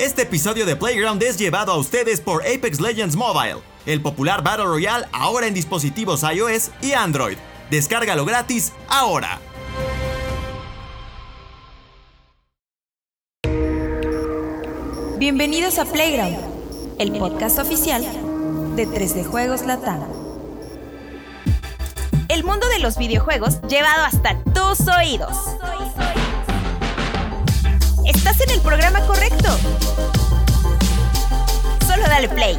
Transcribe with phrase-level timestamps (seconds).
[0.00, 4.64] Este episodio de Playground es llevado a ustedes por Apex Legends Mobile, el popular Battle
[4.64, 7.36] Royale ahora en dispositivos iOS y Android.
[7.70, 9.38] Descárgalo gratis ahora.
[15.18, 16.38] Bienvenidos a Playground,
[16.98, 18.02] el podcast oficial
[18.76, 20.00] de 3D Juegos Latam.
[22.30, 25.36] El mundo de los videojuegos llevado hasta tus oídos.
[28.14, 29.48] Estás en el programa correcto.
[31.86, 32.58] Solo dale play.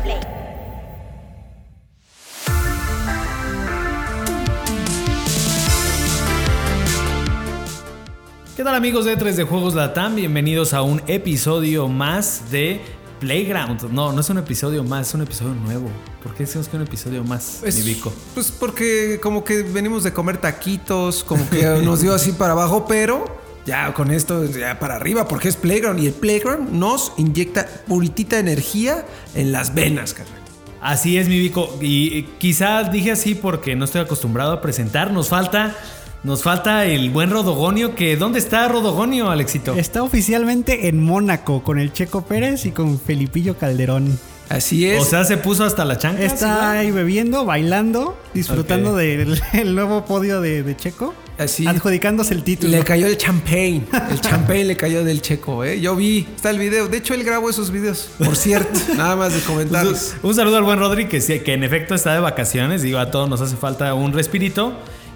[8.55, 10.15] ¿Qué tal amigos de 3 de Juegos Latam?
[10.15, 12.81] Bienvenidos a un episodio más de
[13.19, 13.89] Playground.
[13.91, 15.89] No, no es un episodio más, es un episodio nuevo.
[16.21, 18.13] ¿Por qué decimos que es un episodio más, Es- mi Vico?
[18.35, 22.85] Pues porque como que venimos de comer taquitos, como que nos dio así para abajo,
[22.87, 27.67] pero ya con esto ya para arriba, porque es Playground y el Playground nos inyecta
[27.87, 30.41] puritita energía en las venas, carnal.
[30.81, 31.77] Así es, mi Vico.
[31.79, 35.13] Y eh, quizá dije así porque no estoy acostumbrado a presentar.
[35.13, 35.75] Nos falta,
[36.23, 37.93] nos falta el buen Rodogonio.
[37.93, 39.75] Que, ¿Dónde está Rodogonio, Alexito?
[39.75, 44.19] Está oficialmente en Mónaco con el Checo Pérez y con Felipillo Calderón.
[44.49, 45.01] Así es.
[45.01, 46.23] O sea, se puso hasta la chanca.
[46.23, 51.65] Está ahí bebiendo, bailando, disfrutando del el nuevo podio de, de Checo, Así.
[51.67, 52.71] adjudicándose el título.
[52.71, 53.83] le cayó el champagne.
[54.09, 55.79] El champagne le cayó del checo, ¿eh?
[55.81, 56.87] Yo vi, está el video.
[56.87, 58.09] De hecho, él grabó esos videos.
[58.17, 60.15] Por cierto, nada más de comentarles.
[60.23, 62.81] Un saludo al buen Rodri, que, sí- que en efecto está de vacaciones.
[62.81, 64.73] Digo, a todos nos hace falta un respirito.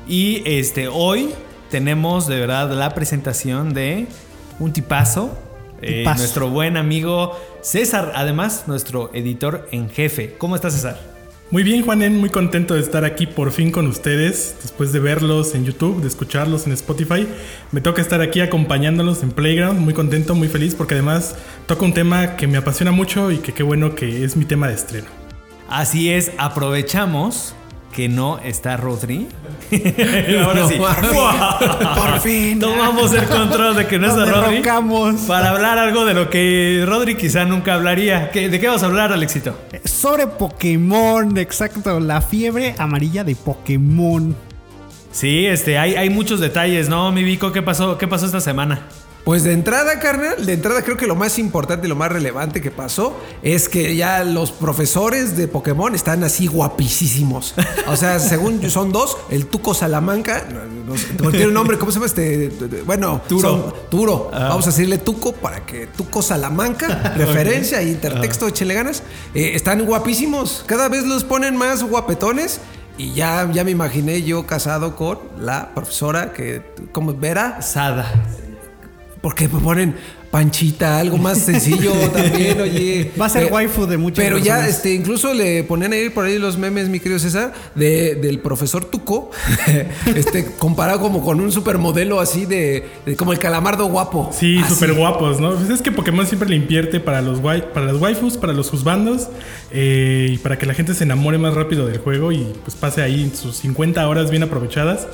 [0.08, 1.30] Y este, hoy
[1.70, 4.08] tenemos de verdad la presentación de
[4.60, 5.38] un tipazo.
[5.82, 6.20] eh, Tipazo.
[6.20, 10.36] nuestro buen amigo César, además, nuestro editor en jefe.
[10.38, 11.15] ¿Cómo estás, César?
[11.52, 15.54] Muy bien, Juanen, muy contento de estar aquí por fin con ustedes, después de verlos
[15.54, 17.28] en YouTube, de escucharlos en Spotify.
[17.72, 21.36] Me toca estar aquí acompañándolos en Playground, muy contento, muy feliz, porque además
[21.68, 24.70] toca un tema que me apasiona mucho y que qué bueno que es mi tema
[24.70, 25.08] de estreno.
[25.70, 27.56] Así es, aprovechamos
[27.96, 29.28] que no está Rodri.
[30.44, 30.76] Ahora sí.
[30.78, 32.60] Por fin.
[32.60, 34.62] Tomamos el control de que no Nos está Rodri.
[35.28, 38.30] Para hablar algo de lo que Rodri quizá nunca hablaría.
[38.32, 39.58] ¿Qué- ¿De qué vas a hablar, Alexito?
[39.86, 44.36] Sobre Pokémon, exacto, la fiebre amarilla de Pokémon.
[45.12, 47.54] Sí, este, hay, hay muchos detalles, ¿no, mi Vico?
[47.54, 48.82] ¿Qué pasó, ¿Qué pasó esta semana?
[49.26, 52.62] Pues de entrada, carnal, de entrada creo que lo más importante y lo más relevante
[52.62, 57.56] que pasó es que ya los profesores de Pokémon están así guapísimos.
[57.88, 60.46] O sea, según son dos, el Tuco Salamanca,
[61.20, 62.50] no, tiene un nombre, ¿cómo se llama este?
[62.86, 63.50] Bueno, Turo.
[63.50, 64.30] son- Turo.
[64.32, 64.50] Ah.
[64.50, 69.02] Vamos a decirle Tuco para que Tuco Salamanca, referencia y intertexto, échele ganas.
[69.34, 72.60] Eh, están guapísimos, cada vez los ponen más guapetones.
[72.98, 76.62] Y ya, ya me imaginé yo casado con la profesora que,
[76.94, 78.10] como Vera, Sada.
[79.26, 79.96] Porque me ponen
[80.30, 83.12] panchita, algo más sencillo también, oye.
[83.20, 86.26] Va a ser Eh, waifu de muchas Pero ya, este, incluso le ponían ahí por
[86.26, 89.32] ahí los memes, mi querido César, de, del profesor Tuco,
[90.16, 94.30] este, comparado como con un supermodelo así de, de como el calamardo guapo.
[94.32, 95.56] Sí, súper guapos, ¿no?
[95.56, 99.30] Pues es que Pokémon siempre le invierte para los para las waifus, para los juzbandos
[99.72, 103.02] eh, y para que la gente se enamore más rápido del juego y pues pase
[103.02, 105.08] ahí sus 50 horas bien aprovechadas.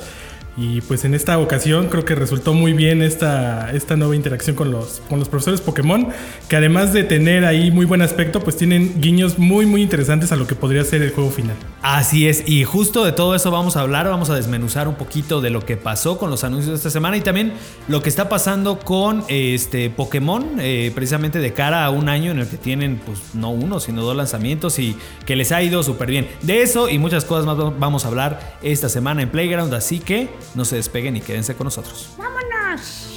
[0.56, 4.70] Y pues en esta ocasión creo que resultó muy bien esta, esta nueva interacción con
[4.70, 6.08] los, con los profesores Pokémon,
[6.48, 10.36] que además de tener ahí muy buen aspecto, pues tienen guiños muy muy interesantes a
[10.36, 11.56] lo que podría ser el juego final.
[11.80, 15.40] Así es, y justo de todo eso vamos a hablar, vamos a desmenuzar un poquito
[15.40, 17.54] de lo que pasó con los anuncios de esta semana y también
[17.88, 22.40] lo que está pasando con este Pokémon, eh, precisamente de cara a un año en
[22.40, 26.10] el que tienen, pues no uno, sino dos lanzamientos y que les ha ido súper
[26.10, 26.28] bien.
[26.42, 30.28] De eso y muchas cosas más vamos a hablar esta semana en Playground, así que
[30.54, 32.08] no se despeguen y quédense con nosotros.
[32.18, 33.11] Ya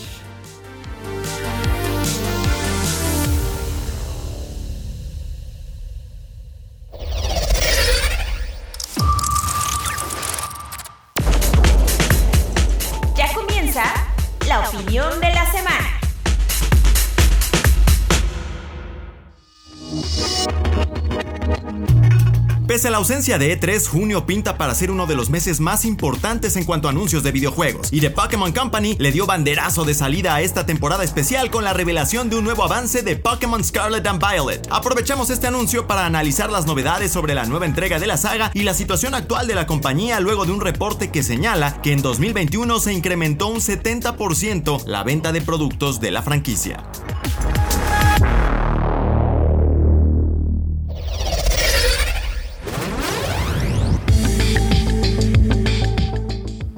[22.86, 26.64] La ausencia de E3, junio pinta para ser uno de los meses más importantes en
[26.66, 27.92] cuanto a anuncios de videojuegos.
[27.92, 31.74] Y The Pokémon Company le dio banderazo de salida a esta temporada especial con la
[31.74, 34.68] revelación de un nuevo avance de Pokémon Scarlet and Violet.
[34.70, 38.64] Aprovechamos este anuncio para analizar las novedades sobre la nueva entrega de la saga y
[38.64, 42.80] la situación actual de la compañía luego de un reporte que señala que en 2021
[42.80, 46.84] se incrementó un 70% la venta de productos de la franquicia.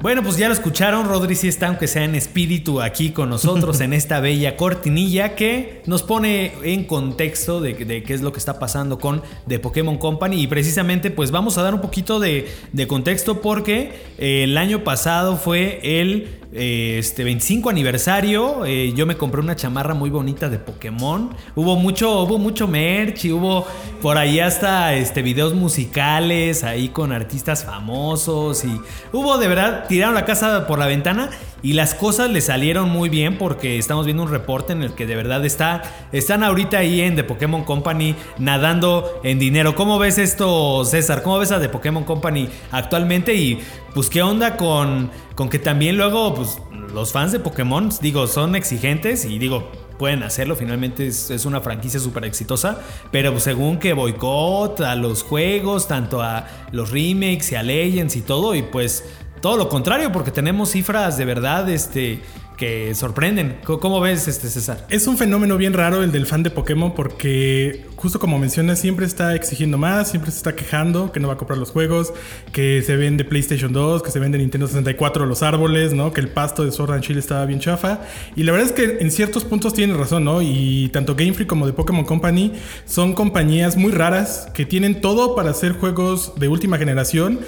[0.08, 3.78] Bueno, pues ya lo escucharon, Rodri sí está, aunque sea en espíritu, aquí con nosotros
[3.82, 8.38] en esta bella cortinilla que nos pone en contexto de, de qué es lo que
[8.38, 10.40] está pasando con The Pokémon Company.
[10.40, 14.82] Y precisamente pues vamos a dar un poquito de, de contexto porque eh, el año
[14.82, 18.64] pasado fue el este 25 aniversario.
[18.64, 21.30] eh, yo me compré una chamarra muy bonita de Pokémon.
[21.54, 23.66] Hubo mucho, hubo mucho merch y hubo
[24.00, 28.64] por ahí hasta este, videos musicales ahí con artistas famosos.
[28.64, 28.80] Y
[29.12, 31.30] hubo de verdad, tiraron la casa por la ventana
[31.62, 35.06] y las cosas le salieron muy bien porque estamos viendo un reporte en el que
[35.06, 35.82] de verdad está,
[36.12, 39.74] están ahorita ahí en The Pokémon Company nadando en dinero.
[39.74, 41.22] ¿Cómo ves esto, César?
[41.22, 43.34] ¿Cómo ves a The Pokémon Company actualmente?
[43.34, 43.60] Y
[43.94, 46.58] pues qué onda con, con que también luego pues,
[46.94, 51.60] los fans de Pokémon, digo, son exigentes y digo, pueden hacerlo, finalmente es, es una
[51.60, 57.52] franquicia súper exitosa, pero pues, según que boicot a los juegos, tanto a los remakes
[57.52, 59.04] y a Legends y todo, y pues
[59.40, 62.22] todo lo contrario, porque tenemos cifras de verdad este,
[62.58, 63.56] que sorprenden.
[63.64, 64.84] ¿Cómo, ves, este, César?
[64.90, 69.06] Es un fenómeno bien raro el del fan de Pokémon porque justo como mencionas siempre
[69.06, 72.12] está exigiendo más, siempre se está quejando que no va a comprar los juegos,
[72.52, 76.12] que se vende PlayStation 2, que se vende Nintendo 64 los árboles, ¿no?
[76.12, 78.00] Que el pasto de Sword and Shield estaba bien chafa
[78.34, 80.42] y la verdad es que en ciertos puntos tiene razón, ¿no?
[80.42, 82.52] Y tanto Game Freak como The Pokémon Company
[82.84, 87.38] son compañías muy raras que tienen todo para hacer juegos de última generación,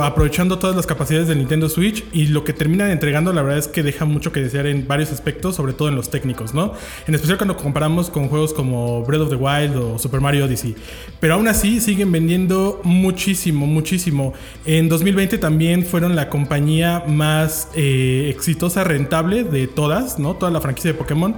[0.00, 3.68] aprovechando todas las capacidades del Nintendo Switch y lo que terminan entregando la verdad es
[3.68, 6.72] que deja mucho que desear en varios aspectos, sobre todo en los técnicos, ¿no?
[7.06, 10.74] En especial cuando comparamos con juegos como Breath of the Wild o Super Mario Odyssey.
[11.20, 14.32] Pero aún así siguen vendiendo muchísimo, muchísimo.
[14.64, 20.34] En 2020 también fueron la compañía más eh, exitosa, rentable de todas, ¿no?
[20.34, 21.36] Toda la franquicia de Pokémon,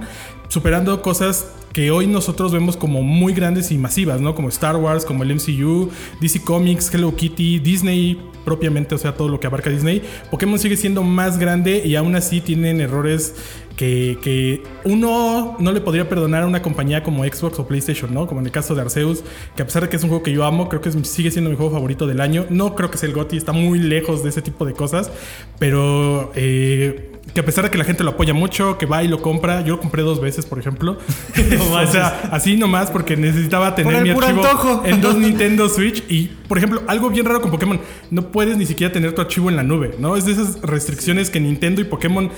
[0.49, 4.35] superando cosas que hoy nosotros vemos como muy grandes y masivas, ¿no?
[4.35, 9.29] Como Star Wars, como el MCU, DC Comics, Hello Kitty, Disney propiamente, o sea, todo
[9.29, 10.01] lo que abarca Disney.
[10.31, 13.35] Pokémon sigue siendo más grande y aún así tienen errores
[13.79, 18.27] que, que uno no le podría perdonar a una compañía como Xbox o PlayStation, ¿no?
[18.27, 19.23] Como en el caso de Arceus,
[19.55, 21.49] que a pesar de que es un juego que yo amo, creo que sigue siendo
[21.49, 22.45] mi juego favorito del año.
[22.49, 25.09] No creo que sea el GOTY, está muy lejos de ese tipo de cosas,
[25.59, 26.33] pero...
[26.35, 29.21] eh, que a pesar de que la gente lo apoya mucho, que va y lo
[29.21, 30.97] compra, yo lo compré dos veces, por ejemplo.
[31.71, 34.83] o sea, así nomás porque necesitaba tener mi archivo antojo.
[34.85, 36.03] en dos Nintendo Switch.
[36.09, 37.79] Y, por ejemplo, algo bien raro con Pokémon,
[38.09, 40.15] no puedes ni siquiera tener tu archivo en la nube, ¿no?
[40.15, 42.31] Es de esas restricciones que Nintendo y Pokémon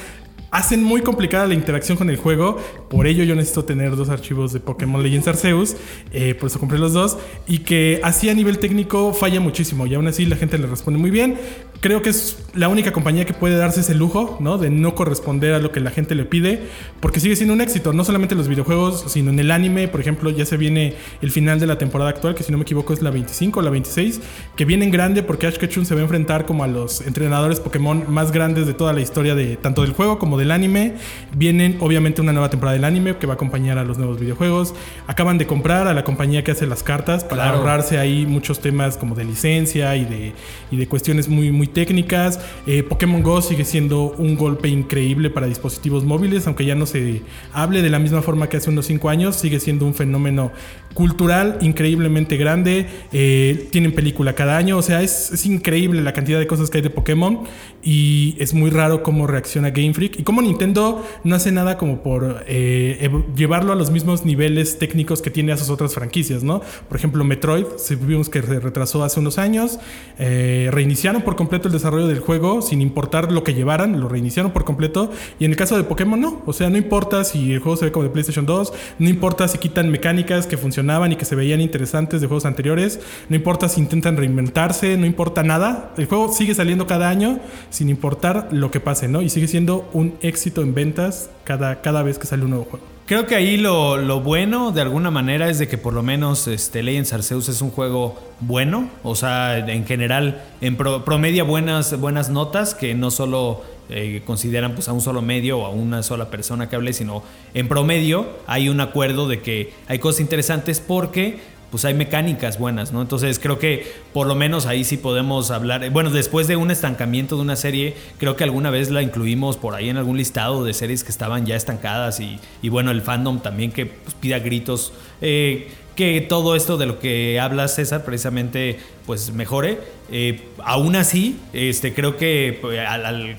[0.51, 2.57] hacen muy complicada la interacción con el juego.
[2.89, 5.77] Por ello yo necesito tener dos archivos de Pokémon Legends Arceus.
[6.11, 7.17] eh, por eso compré los dos.
[7.47, 9.87] Y que así a nivel técnico falla muchísimo.
[9.87, 11.37] Y aún así la gente le responde muy bien.
[11.79, 14.57] Creo que es la única compañía que puede darse ese lujo, ¿no?
[14.57, 16.63] De no corresponder a lo que la gente le pide.
[16.99, 17.93] Porque sigue siendo un éxito.
[17.93, 19.87] No solamente en los videojuegos, sino en el anime.
[19.87, 22.63] Por ejemplo, ya se viene el final de la temporada actual, que si no me
[22.63, 24.19] equivoco es la 25 o la 26.
[24.57, 27.61] Que viene en grande porque Ash Ketchum se va a enfrentar como a los entrenadores
[27.61, 30.95] Pokémon más grandes de toda la historia de tanto del juego como del anime.
[31.33, 34.73] Vienen obviamente una nueva temporada del anime que va a acompañar a los nuevos videojuegos.
[35.07, 37.57] Acaban de comprar a la compañía que hace las cartas para Claro.
[37.59, 40.33] ahorrarse ahí muchos temas como de licencia y de,
[40.71, 42.39] y de cuestiones muy, muy técnicas.
[42.67, 47.21] Eh, Pokémon Go sigue siendo un golpe increíble para dispositivos móviles, aunque ya no se
[47.53, 50.51] hable de la misma forma que hace unos 5 años, sigue siendo un fenómeno
[50.93, 52.87] cultural increíblemente grande.
[53.13, 56.77] Eh, tienen película cada año, o sea, es, es increíble la cantidad de cosas que
[56.79, 57.39] hay de Pokémon
[57.83, 62.03] y es muy raro cómo reacciona Game Freak y cómo Nintendo no hace nada como
[62.03, 66.43] por eh, ev- llevarlo a los mismos niveles técnicos que tiene a sus otras franquicias,
[66.43, 66.61] ¿no?
[66.87, 67.65] Por ejemplo, Metroid,
[68.01, 69.79] vimos que se retrasó hace unos años,
[70.19, 74.51] eh, reiniciaron por completo el desarrollo del juego sin importar lo que llevaran, lo reiniciaron
[74.51, 77.59] por completo y en el caso de Pokémon no, o sea, no importa si el
[77.59, 81.25] juego se ve como de PlayStation 2, no importa si quitan mecánicas que y que
[81.25, 86.05] se veían interesantes de juegos anteriores, no importa si intentan reinventarse, no importa nada, el
[86.07, 89.21] juego sigue saliendo cada año sin importar lo que pase, ¿no?
[89.21, 92.85] Y sigue siendo un éxito en ventas cada, cada vez que sale un nuevo juego.
[93.05, 96.47] Creo que ahí lo, lo bueno de alguna manera es de que por lo menos
[96.47, 101.99] este, Legends Arceus es un juego bueno, o sea, en general en pro- promedia buenas,
[101.99, 106.01] buenas notas que no solo eh, consideran pues a un solo medio o a una
[106.03, 110.79] sola persona que hable, sino en promedio hay un acuerdo de que hay cosas interesantes
[110.79, 111.39] porque
[111.71, 113.01] pues hay mecánicas buenas, ¿no?
[113.01, 115.89] Entonces creo que por lo menos ahí sí podemos hablar.
[115.89, 119.73] Bueno, después de un estancamiento de una serie, creo que alguna vez la incluimos por
[119.73, 123.39] ahí en algún listado de series que estaban ya estancadas y, y bueno, el fandom
[123.39, 124.91] también que pues, pida gritos.
[125.21, 129.79] eh, que todo esto de lo que habla César precisamente pues mejore.
[130.11, 132.79] Eh, aún así, este, creo que pues,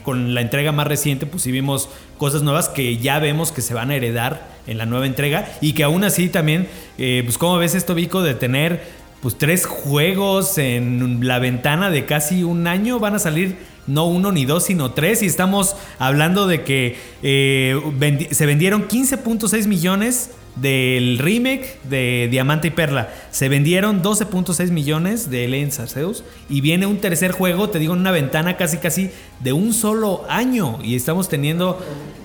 [0.03, 3.75] con la entrega más reciente pues sí vimos cosas nuevas que ya vemos que se
[3.75, 7.59] van a heredar en la nueva entrega y que aún así también, eh, pues como
[7.59, 8.83] ves esto Vico de tener
[9.21, 14.33] pues tres juegos en la ventana de casi un año, van a salir no uno
[14.33, 15.23] ni dos, sino tres.
[15.23, 22.71] Y estamos hablando de que eh, se vendieron 15.6 millones del remake de Diamante y
[22.71, 23.13] Perla.
[23.31, 26.25] Se vendieron 12.6 millones de Legends Arceus.
[26.49, 30.25] Y viene un tercer juego, te digo, en una ventana casi casi de un solo
[30.29, 30.79] año.
[30.83, 31.79] Y estamos teniendo...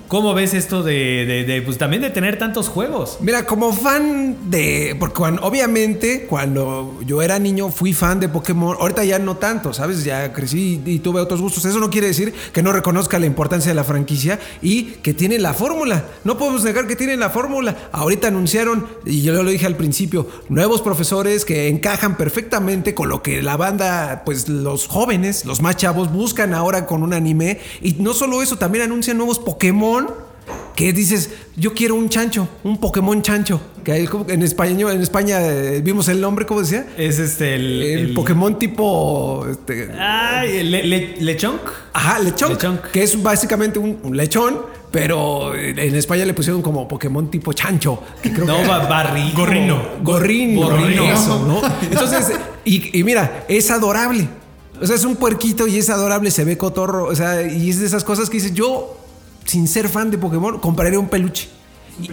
[0.08, 3.18] ¿Cómo ves esto de, de- pues también de tener tantos juegos?
[3.20, 4.96] Mira, como fan de.
[4.98, 8.74] Porque obviamente, cuando yo era niño, fui fan de Pokémon.
[8.80, 10.04] Ahorita ya no tanto, ¿sabes?
[10.04, 11.66] Ya crecí y tuve otros gustos.
[11.66, 15.38] Eso no quiere decir que no reconozca la importancia de la franquicia y que tiene
[15.38, 16.06] la fórmula.
[16.24, 17.76] No podemos negar que tienen la fórmula.
[17.92, 23.22] Ahorita anunciaron, y yo lo dije al principio, nuevos profesores que encajan perfectamente con lo
[23.22, 27.60] que la banda, pues los jóvenes, los más chavos, buscan ahora con un anime.
[27.82, 29.97] Y no solo eso, también anuncian nuevos Pokémon
[30.74, 33.60] que dices, yo quiero un chancho, un Pokémon chancho.
[33.84, 36.86] Que en español, en España eh, vimos el nombre, ¿cómo decía?
[36.98, 39.46] Es este el, El, el- Pokémon tipo.
[39.50, 41.60] este, Ay, el le, le- lechonk.
[41.94, 42.50] ajá, lechón.
[42.52, 42.82] Lechonk.
[42.92, 44.58] Que es básicamente un, un lechón,
[44.92, 48.02] pero en España le pusieron como Pokémon tipo chancho.
[48.22, 49.32] Que creo No, que, ba- barril.
[49.34, 49.82] Gorrino.
[50.02, 51.04] Gorrín, Gorrino.
[51.04, 51.60] eso, ¿no?
[51.82, 52.32] Entonces,
[52.64, 54.28] y, y mira, es adorable.
[54.80, 57.06] O sea, es un puerquito y es adorable, se ve cotorro.
[57.06, 58.96] O sea, y es de esas cosas que dices, yo,
[59.48, 61.48] sin ser fan de Pokémon, compraría un peluche.
[62.00, 62.10] Y-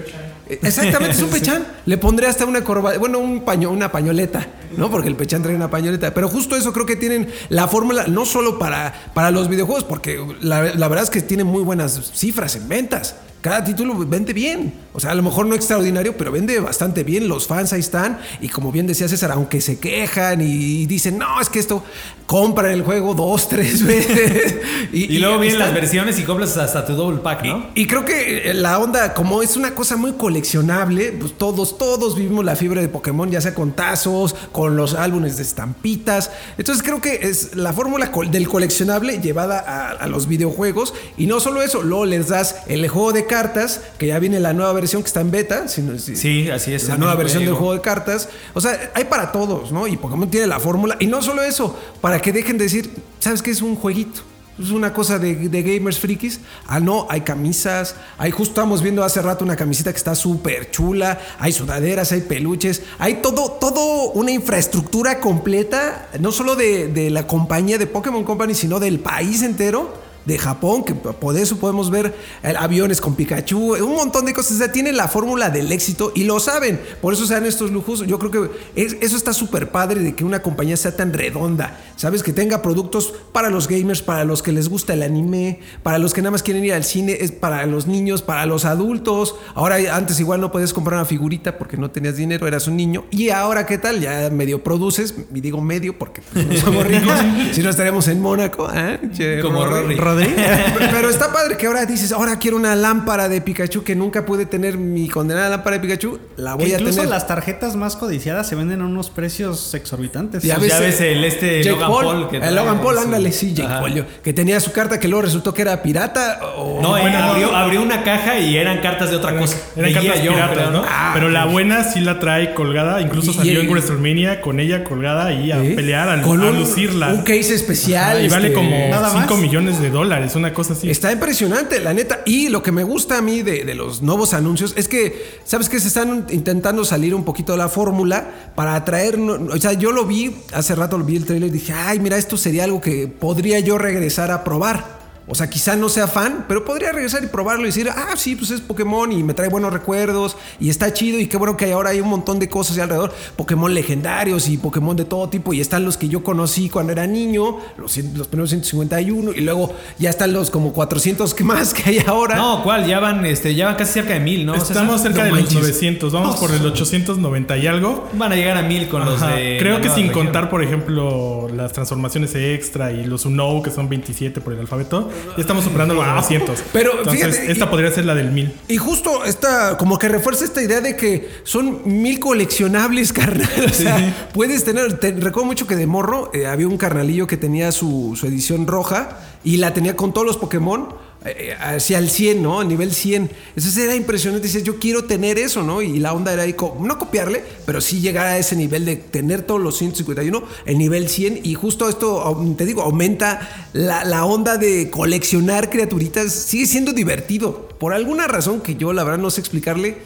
[0.50, 1.64] Exactamente, es un pechán.
[1.86, 4.90] Le pondré hasta una corbata, bueno, un paño, una pañoleta, ¿no?
[4.90, 6.12] Porque el pechán trae una pañoleta.
[6.14, 10.20] Pero justo eso creo que tienen la fórmula, no solo para, para los videojuegos, porque
[10.42, 13.16] la, la verdad es que tienen muy buenas cifras en ventas.
[13.46, 14.74] Cada título vende bien.
[14.92, 17.28] O sea, a lo mejor no extraordinario, pero vende bastante bien.
[17.28, 18.18] Los fans ahí están.
[18.42, 21.84] Y como bien decía César, aunque se quejan y dicen, no, es que esto,
[22.26, 24.56] compran el juego dos, tres veces.
[24.92, 27.68] Y, luego vienen están- las versiones y compras hasta tu double pack, ¿no?
[27.76, 32.16] y creo que eh, la onda, como es una cosa muy coleccionable, pues todos, todos
[32.16, 36.32] vivimos la fiebre de Pokémon, ya sea con tazos, con los álbumes de estampitas.
[36.58, 40.96] Entonces creo que es la fórmula del coleccionable llevada a, a los videojuegos.
[41.16, 44.54] Y no solo eso, luego les das el juego de cartas, que ya viene la
[44.54, 45.68] nueva versión que está en beta.
[45.68, 46.88] si no- si- Sí, así es.
[46.88, 47.66] la nueva versión del juego.
[47.66, 48.30] juego de cartas.
[48.54, 49.88] O sea, hay para todos, ¿no?
[49.88, 50.96] Y Pokémon tiene la fórmula.
[51.00, 52.90] Y no solo eso, para que dejen de decir,
[53.20, 54.22] ¿sabes qué es un jueguito?
[54.58, 56.40] Es una cosa de, de gamers frikis.
[56.66, 57.96] Ah, no, hay camisas.
[58.18, 61.20] Hay, justo estamos viendo hace rato una camiseta que está súper chula.
[61.40, 62.84] Hay sudaderas, hay peluches.
[63.00, 68.54] Hay todo, todo una infraestructura completa, no solo de, de la compañía de Pokémon Company,
[68.56, 73.76] sino del país entero de Japón, que por eso podemos ver eh, aviones con Pikachu,
[73.76, 74.54] un montón de cosas.
[74.54, 76.80] O sea, tienen la fórmula del éxito y lo saben.
[77.02, 78.02] Por eso se dan estos lujos.
[78.08, 81.80] Yo creo que es- eso está súper padre de que una compañía sea tan redonda.
[81.96, 85.98] Sabes, que tenga productos para los gamers, para los que les gusta el anime, para
[86.00, 89.36] los que nada más quieren ir al cine, es para los niños, para los adultos.
[89.54, 93.06] Ahora, antes igual no podías comprar una figurita porque no tenías dinero, eras un niño.
[93.12, 94.00] Y ahora, ¿qué tal?
[94.02, 97.14] Ya medio produces, y digo medio porque pues, no somos ricos.
[97.54, 99.00] si no estaríamos en Mónaco, ¿eh?
[99.42, 99.96] Como Rory.
[99.96, 100.15] Rory.
[100.92, 104.46] Pero está padre que ahora dices, ahora quiero una lámpara de Pikachu que nunca pude
[104.46, 107.10] tener mi condenada lámpara de Pikachu, la Que voy a incluso tener.
[107.10, 110.44] las tarjetas más codiciadas se venden a unos precios exorbitantes.
[110.44, 113.54] Ya Ya ves el este Jake Logan Paul que el trae Logan Paul, ándale, sí,
[113.54, 113.80] Jake Ajá.
[113.82, 117.02] Paul, yo- que tenía su carta que luego resultó que era pirata o No, eh,
[117.02, 119.58] Bueno, abrió, abrió una caja y eran cartas de otra cosa.
[119.76, 120.16] Eran cartas.
[120.20, 120.84] Joe, piratas, creo, ¿no?
[120.88, 123.02] Ah, Pero la buena sí la trae colgada.
[123.02, 125.74] Incluso Y- salió y- en WrestleMania con ella colgada y a ¿Eh?
[125.76, 127.10] pelear, a, Con a un, lucirla.
[127.10, 128.18] un case especial.
[128.18, 129.40] Ajá, y vale este, como nada 5 más.
[129.42, 130.05] millones de dólares,
[130.36, 130.90] una cosa así.
[130.90, 132.22] Está impresionante, la neta.
[132.26, 135.70] Y lo que me gusta a mí de, de los nuevos anuncios es que, ¿sabes
[135.70, 135.80] qué?
[135.80, 139.20] Se están intentando salir un poquito de la fórmula para atraer.
[139.20, 142.18] O sea, yo lo vi, hace rato lo vi el trailer y dije, ay, mira,
[142.18, 145.05] esto sería algo que podría yo regresar a probar.
[145.28, 148.36] O sea, quizá no sea fan, pero podría regresar y probarlo y decir, ah, sí,
[148.36, 151.72] pues es Pokémon y me trae buenos recuerdos y está chido y qué bueno que
[151.72, 153.12] ahora hay un montón de cosas alrededor.
[153.36, 157.08] Pokémon legendarios y Pokémon de todo tipo y están los que yo conocí cuando era
[157.08, 161.90] niño, los, los primeros 151 y luego ya están los como 400 que más que
[161.90, 162.36] hay ahora.
[162.36, 162.86] No, ¿cuál?
[162.88, 164.54] Ya van, este, ya van casi cerca de mil, ¿no?
[164.54, 165.62] Estamos cerca no de los manches.
[165.62, 166.14] 900.
[166.14, 168.10] Vamos por el 890 y algo.
[168.14, 169.58] Van a llegar a mil con los de.
[169.60, 170.26] Creo que sin región.
[170.26, 175.10] contar, por ejemplo, las transformaciones extra y los Unou, que son 27 por el alfabeto,
[175.36, 176.64] ya estamos superando los 900.
[176.74, 178.54] Pero Entonces, fíjate, esta y- podría ser la del 1000.
[178.68, 183.50] Y justo esta, como que refuerza esta idea de que son mil coleccionables, carnal.
[183.70, 185.00] O sea, puedes tener.
[185.00, 188.68] te- recuerdo mucho que de morro eh, había un carnalillo que tenía su, su edición
[188.68, 190.90] roja y la tenía con todos los Pokémon.
[191.26, 192.60] Eh, hacia el 100, ¿no?
[192.60, 193.32] A nivel 100.
[193.50, 194.46] Entonces era impresionante.
[194.46, 195.82] Dices, yo quiero tener eso, ¿no?
[195.82, 199.42] Y la onda era ahí, no copiarle, pero sí llegar a ese nivel de tener
[199.42, 201.42] todos los 151, el nivel 100.
[201.44, 206.32] Y justo esto, te digo, aumenta la, la onda de coleccionar criaturitas.
[206.32, 207.70] Sigue siendo divertido.
[207.80, 209.98] Por alguna razón que yo, la verdad, no sé explicarle.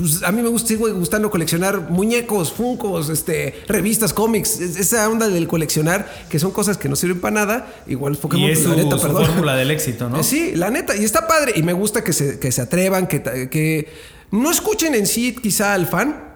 [0.00, 5.08] Pues a mí me gusta, sigo gustando coleccionar muñecos, funcos, este, revistas, cómics, es- esa
[5.08, 8.64] onda del coleccionar, que son cosas que no sirven para nada, igual Pokémon, Y es
[8.64, 9.26] la su, neta, su perdón.
[9.26, 10.18] fórmula del éxito, ¿no?
[10.20, 13.06] Eh, Sí, la neta, y está padre, y me gusta que se, que se atrevan,
[13.06, 13.88] que, que
[14.30, 16.29] no escuchen en sí quizá al fan,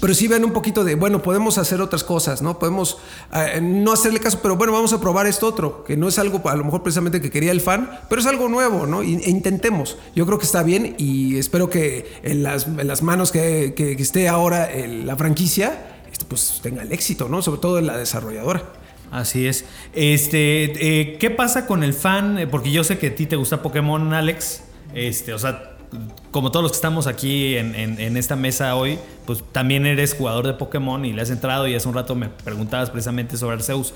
[0.00, 2.58] pero sí vean un poquito de, bueno, podemos hacer otras cosas, ¿no?
[2.58, 2.98] Podemos
[3.34, 6.46] eh, no hacerle caso, pero bueno, vamos a probar esto otro, que no es algo
[6.48, 9.02] a lo mejor precisamente que quería el fan, pero es algo nuevo, ¿no?
[9.02, 9.96] E intentemos.
[10.14, 13.92] Yo creo que está bien y espero que en las, en las manos que, que-
[13.92, 17.40] esté ahora la franquicia, este, pues tenga el éxito, ¿no?
[17.42, 18.62] Sobre todo en la desarrolladora.
[19.10, 19.64] Así es.
[19.94, 20.64] Este,
[21.00, 22.38] eh, ¿qué pasa con el fan?
[22.38, 24.62] Eh, Porque yo sé que a ti te gusta Pokémon, Alex.
[24.92, 25.73] Este, o sea,
[26.34, 30.54] como todos los que estamos aquí en, esta mesa hoy, pues también eres jugador de
[30.54, 33.94] Pokémon y le has entrado y hace un rato me preguntabas precisamente sobre Arceus.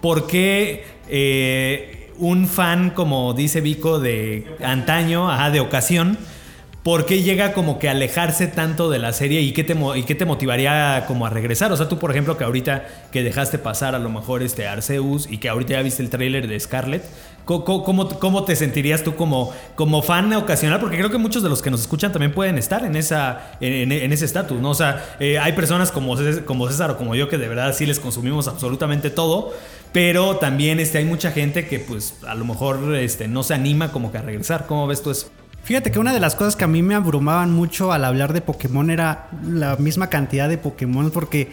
[0.00, 6.16] ¿Por qué eh, un fan, como dice Vico, de antaño, ajá, de ocasión,
[6.88, 10.14] ¿Por qué llega como que alejarse tanto de la serie y qué, te, y qué
[10.14, 11.70] te motivaría como a regresar?
[11.70, 15.28] O sea, tú por ejemplo que ahorita que dejaste pasar a lo mejor este Arceus
[15.30, 17.04] y que ahorita ya viste el tráiler de Scarlet,
[17.48, 20.80] ¿cómo, te sentirías tú como, como fan ocasional?
[20.80, 24.12] Porque creo que muchos de los que nos escuchan también pueden estar en, esa, en
[24.12, 24.70] ese estatus, ¿no?
[24.70, 27.74] O sea, eh, hay personas como César, como César o como yo que de verdad
[27.74, 29.52] sí les consumimos absolutamente todo.
[29.92, 33.90] Pero también este, hay mucha gente que pues a lo mejor este, no se anima
[33.90, 34.66] como que a regresar.
[34.66, 35.30] ¿Cómo ves tú eso?
[35.64, 38.40] Fíjate que una de las cosas que a mí me abrumaban mucho al hablar de
[38.40, 41.50] Pokémon era la misma cantidad de Pokémon porque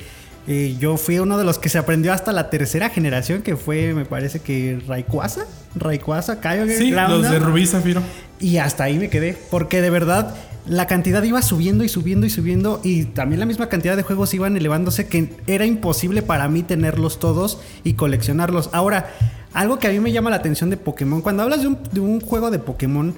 [0.48, 4.06] yo fui uno de los que se aprendió hasta la tercera generación que fue, me
[4.06, 8.02] parece que Rayquaza, Rayquaza, Kyogre, Sí, los de Rubí Zafiro.
[8.40, 10.36] Y hasta ahí me quedé, porque de verdad
[10.68, 14.34] la cantidad iba subiendo y subiendo y subiendo y también la misma cantidad de juegos
[14.34, 18.70] iban elevándose que era imposible para mí tenerlos todos y coleccionarlos.
[18.74, 19.12] Ahora,
[19.54, 22.00] algo que a mí me llama la atención de Pokémon, cuando hablas de un, de
[22.00, 23.16] un juego de Pokémon,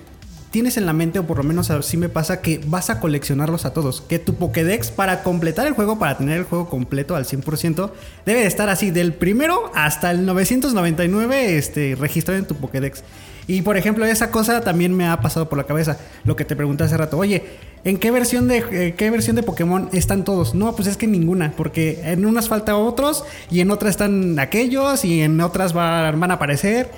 [0.52, 3.66] tienes en la mente, o por lo menos así me pasa, que vas a coleccionarlos
[3.66, 4.02] a todos.
[4.02, 7.92] Que tu Pokédex, para completar el juego, para tener el juego completo al 100%,
[8.26, 13.04] debe de estar así, del primero hasta el 999 este, registrado en tu Pokédex.
[13.50, 15.98] Y por ejemplo, esa cosa también me ha pasado por la cabeza.
[16.26, 17.18] Lo que te pregunté hace rato.
[17.18, 17.44] Oye,
[17.86, 20.54] ¿en qué versión de eh, qué versión de Pokémon están todos?
[20.54, 21.54] No, pues es que ninguna.
[21.56, 23.24] Porque en unas falta otros.
[23.50, 25.06] Y en otras están aquellos.
[25.06, 26.90] Y en otras va- van a aparecer.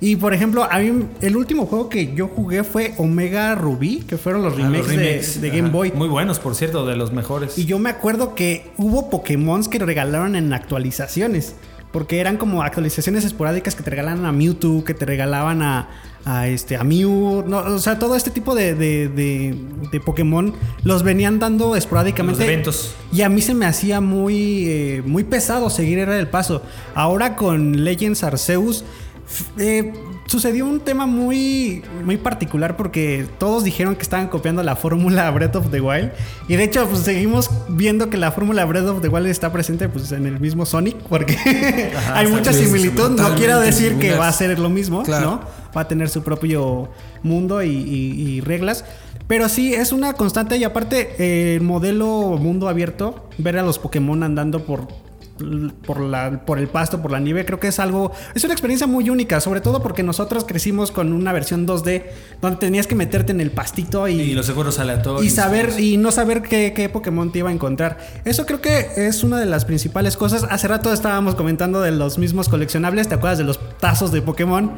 [0.00, 4.18] Y por ejemplo, a mí el último juego que yo jugué fue Omega Ruby, que
[4.18, 5.56] fueron los Ah, remakes, los de- remakes, de, ajá.
[5.56, 5.92] Game Boy.
[5.94, 7.56] Muy buenos, por cierto, de los mejores.
[7.58, 11.54] Y yo me acuerdo que hubo Pokémon que regalaron en actualizaciones.
[11.92, 15.88] Porque eran como actualizaciones esporádicas que te regalaban a Mewtwo, que te regalaban a,
[16.26, 17.42] a, este, a Mew.
[17.46, 19.56] No, o sea, todo este tipo de, de, de-
[19.90, 20.52] de Pokémon
[20.84, 22.40] los venían dando esporádicamente.
[22.40, 22.94] Los eventos.
[23.12, 26.60] Y a mí se me hacía muy, eh, muy pesado seguir el paso.
[26.94, 28.84] Ahora con Legends Arceus.
[29.58, 29.92] Eh,
[30.26, 35.56] sucedió un tema muy, muy particular porque todos dijeron que estaban copiando la fórmula Breath
[35.56, 36.12] of the Wild.
[36.48, 39.88] Y de hecho, pues seguimos viendo que la fórmula Breath of the Wild está presente
[39.88, 41.36] pues, en el mismo Sonic porque
[42.14, 43.10] hay mucha similitud.
[43.10, 45.26] No quiero decir que va a ser lo mismo, Claro.
[45.26, 45.40] ¿no?
[45.76, 46.88] Va a tener su propio
[47.22, 48.84] mundo y, y- y reglas.
[49.26, 53.78] Pero sí, es una constante y aparte eh, el modelo mundo abierto, ver a los
[53.80, 54.86] Pokémon andando por,
[55.86, 58.86] por, la, por el pasto, por la nieve, creo que es algo, es una experiencia
[58.86, 62.04] muy única, sobre todo porque nosotros crecimos con una versión 2D
[62.40, 65.24] donde tenías que meterte en el pastito y, Y los seguros aleatorios.
[65.24, 67.98] y saber y no saber qué, qué Pokémon te iba a encontrar.
[68.24, 70.44] Eso creo que es una de las principales cosas.
[70.50, 73.08] Hace rato estábamos comentando de los mismos coleccionables.
[73.08, 74.72] ¿Te acuerdas de los tazos de Pokémon?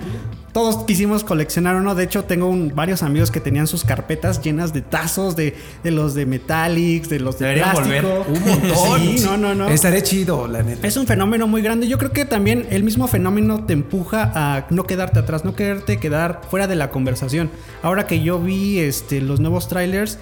[0.52, 1.94] Todos quisimos coleccionar uno.
[1.94, 5.90] De hecho, tengo un- varios amigos que tenían sus carpetas llenas de tazos, de, de
[5.90, 8.24] los de Metallics, de los de Deberían plástico.
[8.26, 8.26] volver.
[8.28, 9.00] Un montón.
[9.00, 9.68] Sí, no, no, no.
[9.68, 10.87] Estaré chido, la neta.
[10.87, 11.87] Es un fenómeno muy grande.
[11.87, 15.98] Yo creo que también el mismo fenómeno te empuja a no quedarte atrás, no quererte
[15.98, 17.50] quedar fuera de la conversación.
[17.82, 20.18] Ahora que yo vi este, los nuevos trailers,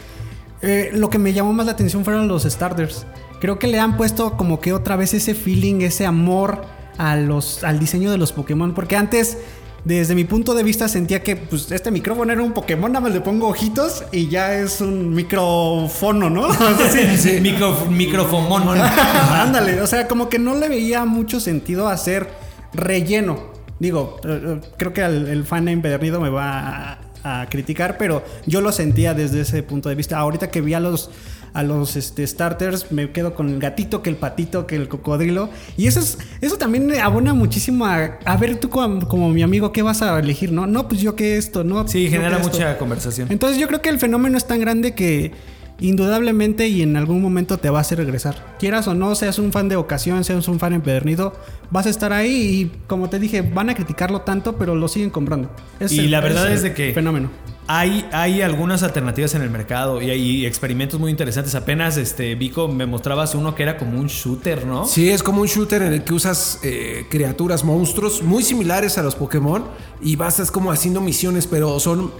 [0.63, 3.07] eh, lo que me llamó más la atención fueron los starters.
[3.41, 6.63] Creo que le han puesto como que otra vez ese feeling, ese amor
[6.99, 8.73] a los, al diseño de los Pokémon.
[8.75, 9.39] Porque antes,
[9.87, 13.13] desde mi punto de vista, sentía que pues, este micrófono era un Pokémon, nada más
[13.13, 16.49] le pongo ojitos y ya es un microfono, ¿no?
[16.49, 18.81] O sea, sí, Micro, microfomón.
[19.31, 22.29] Ándale, o sea, como que no le veía mucho sentido hacer
[22.73, 23.53] relleno.
[23.79, 28.25] Digo, eh, eh, creo que el, el fan empedernido me va a, a criticar, pero
[28.45, 30.19] yo lo sentía desde ese punto de vista.
[30.19, 31.11] Ahorita que vi a los
[31.57, 35.49] a los este, starters, me quedo con el gatito, que el patito, que el cocodrilo.
[35.79, 39.73] Y eso es, eso también abona muchísimo a, a ver tú como, como mi amigo,
[39.73, 40.53] ¿qué vas a elegir?
[40.53, 41.89] No, no, pues yo que esto, no.
[41.89, 43.29] Sí, genera mucha conversación.
[43.31, 45.33] Entonces yo creo que el fenómeno es tan grande que,
[45.79, 48.57] indudablemente y en algún momento te va a hacer regresar.
[48.59, 51.35] Quieras o no, seas un fan de ocasión, seas un fan empedernido,
[51.71, 52.31] vas a estar ahí
[52.73, 55.51] y como te dije, van a criticarlo tanto, pero lo siguen comprando.
[55.81, 57.31] Es Y el- la verdad es de que- Fenómeno.
[57.69, 61.57] Hay, hay algunas alternativas en el mercado y hay experimentos muy interesantes.
[61.57, 64.87] Apenas este Vico me mostrabas uno que era como un shooter, ¿no?
[64.87, 69.03] Sí, es como un shooter en el que usas eh, criaturas, monstruos muy similares a
[69.03, 69.65] los Pokémon
[70.01, 72.13] y vas es como haciendo misiones, pero son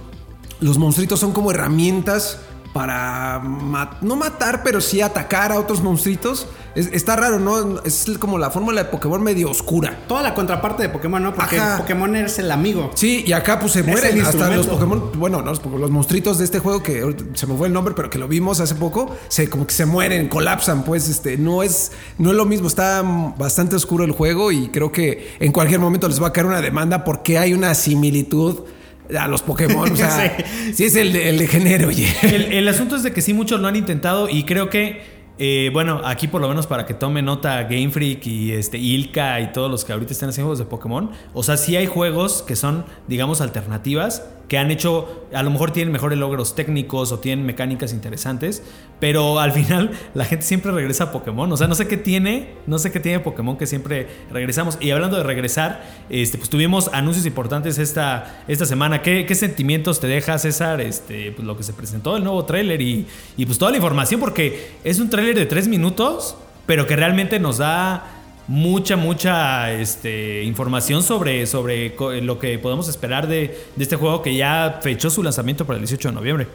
[0.59, 2.39] los monstruitos son como herramientas
[2.77, 3.41] para
[4.01, 6.45] no matar, pero sí atacar a otros monstruitos.
[6.75, 7.81] Es- está raro, ¿no?
[7.83, 9.97] Es como la fórmula de Pokémon medio oscura.
[10.07, 11.33] Toda la contraparte de Pokémon, ¿no?
[11.33, 11.77] Porque Ajá.
[11.79, 12.91] Pokémon es el amigo.
[12.93, 14.67] Sí, y acá pues se mueren hasta los.
[14.67, 17.95] Pokémon, bueno, no, los, los monstruitos de este juego que se me fue el nombre,
[17.95, 21.63] pero que lo vimos hace poco, se como que se mueren, colapsan, pues este no
[21.63, 23.01] es no es lo mismo, está
[23.39, 26.61] bastante oscuro el juego y creo que en cualquier momento les va a caer una
[26.61, 28.59] demanda porque hay una similitud
[29.17, 30.37] a los Pokémon, o sea,
[30.73, 32.13] sí, es el de, el de género, oye.
[32.23, 35.69] El, el asunto es de que sí muchos lo han intentado y creo que, eh,
[35.71, 39.51] bueno, aquí por lo menos para que tome nota Game Freak y este Ilka y
[39.51, 42.55] todos los que ahorita están haciendo juegos de Pokémon, o sea, sí hay juegos que
[42.55, 47.45] son, digamos, alternativas que han hecho, a lo mejor tienen mejores logros técnicos o tienen
[47.45, 48.63] mecánicas interesantes,
[48.99, 52.53] pero al final la gente siempre regresa a Pokémon, o sea, no sé qué tiene,
[52.65, 54.77] no sé qué tiene Pokémon que siempre regresamos.
[54.79, 59.01] Y hablando de regresar, este, pues tuvimos anuncios importantes esta, esta semana.
[59.01, 60.79] ¿Qué, qué sentimientos te deja, César?
[60.79, 64.19] Este, pues lo que se presentó, el nuevo tráiler y, y pues toda la información,
[64.19, 66.35] porque es un tráiler de tres minutos,
[66.65, 68.05] pero que realmente nos da
[68.47, 74.79] mucha, mucha este, información sobre, sobre lo que podemos esperar de este juego que ya
[74.81, 76.47] fechó su lanzamiento para el 18 de noviembre.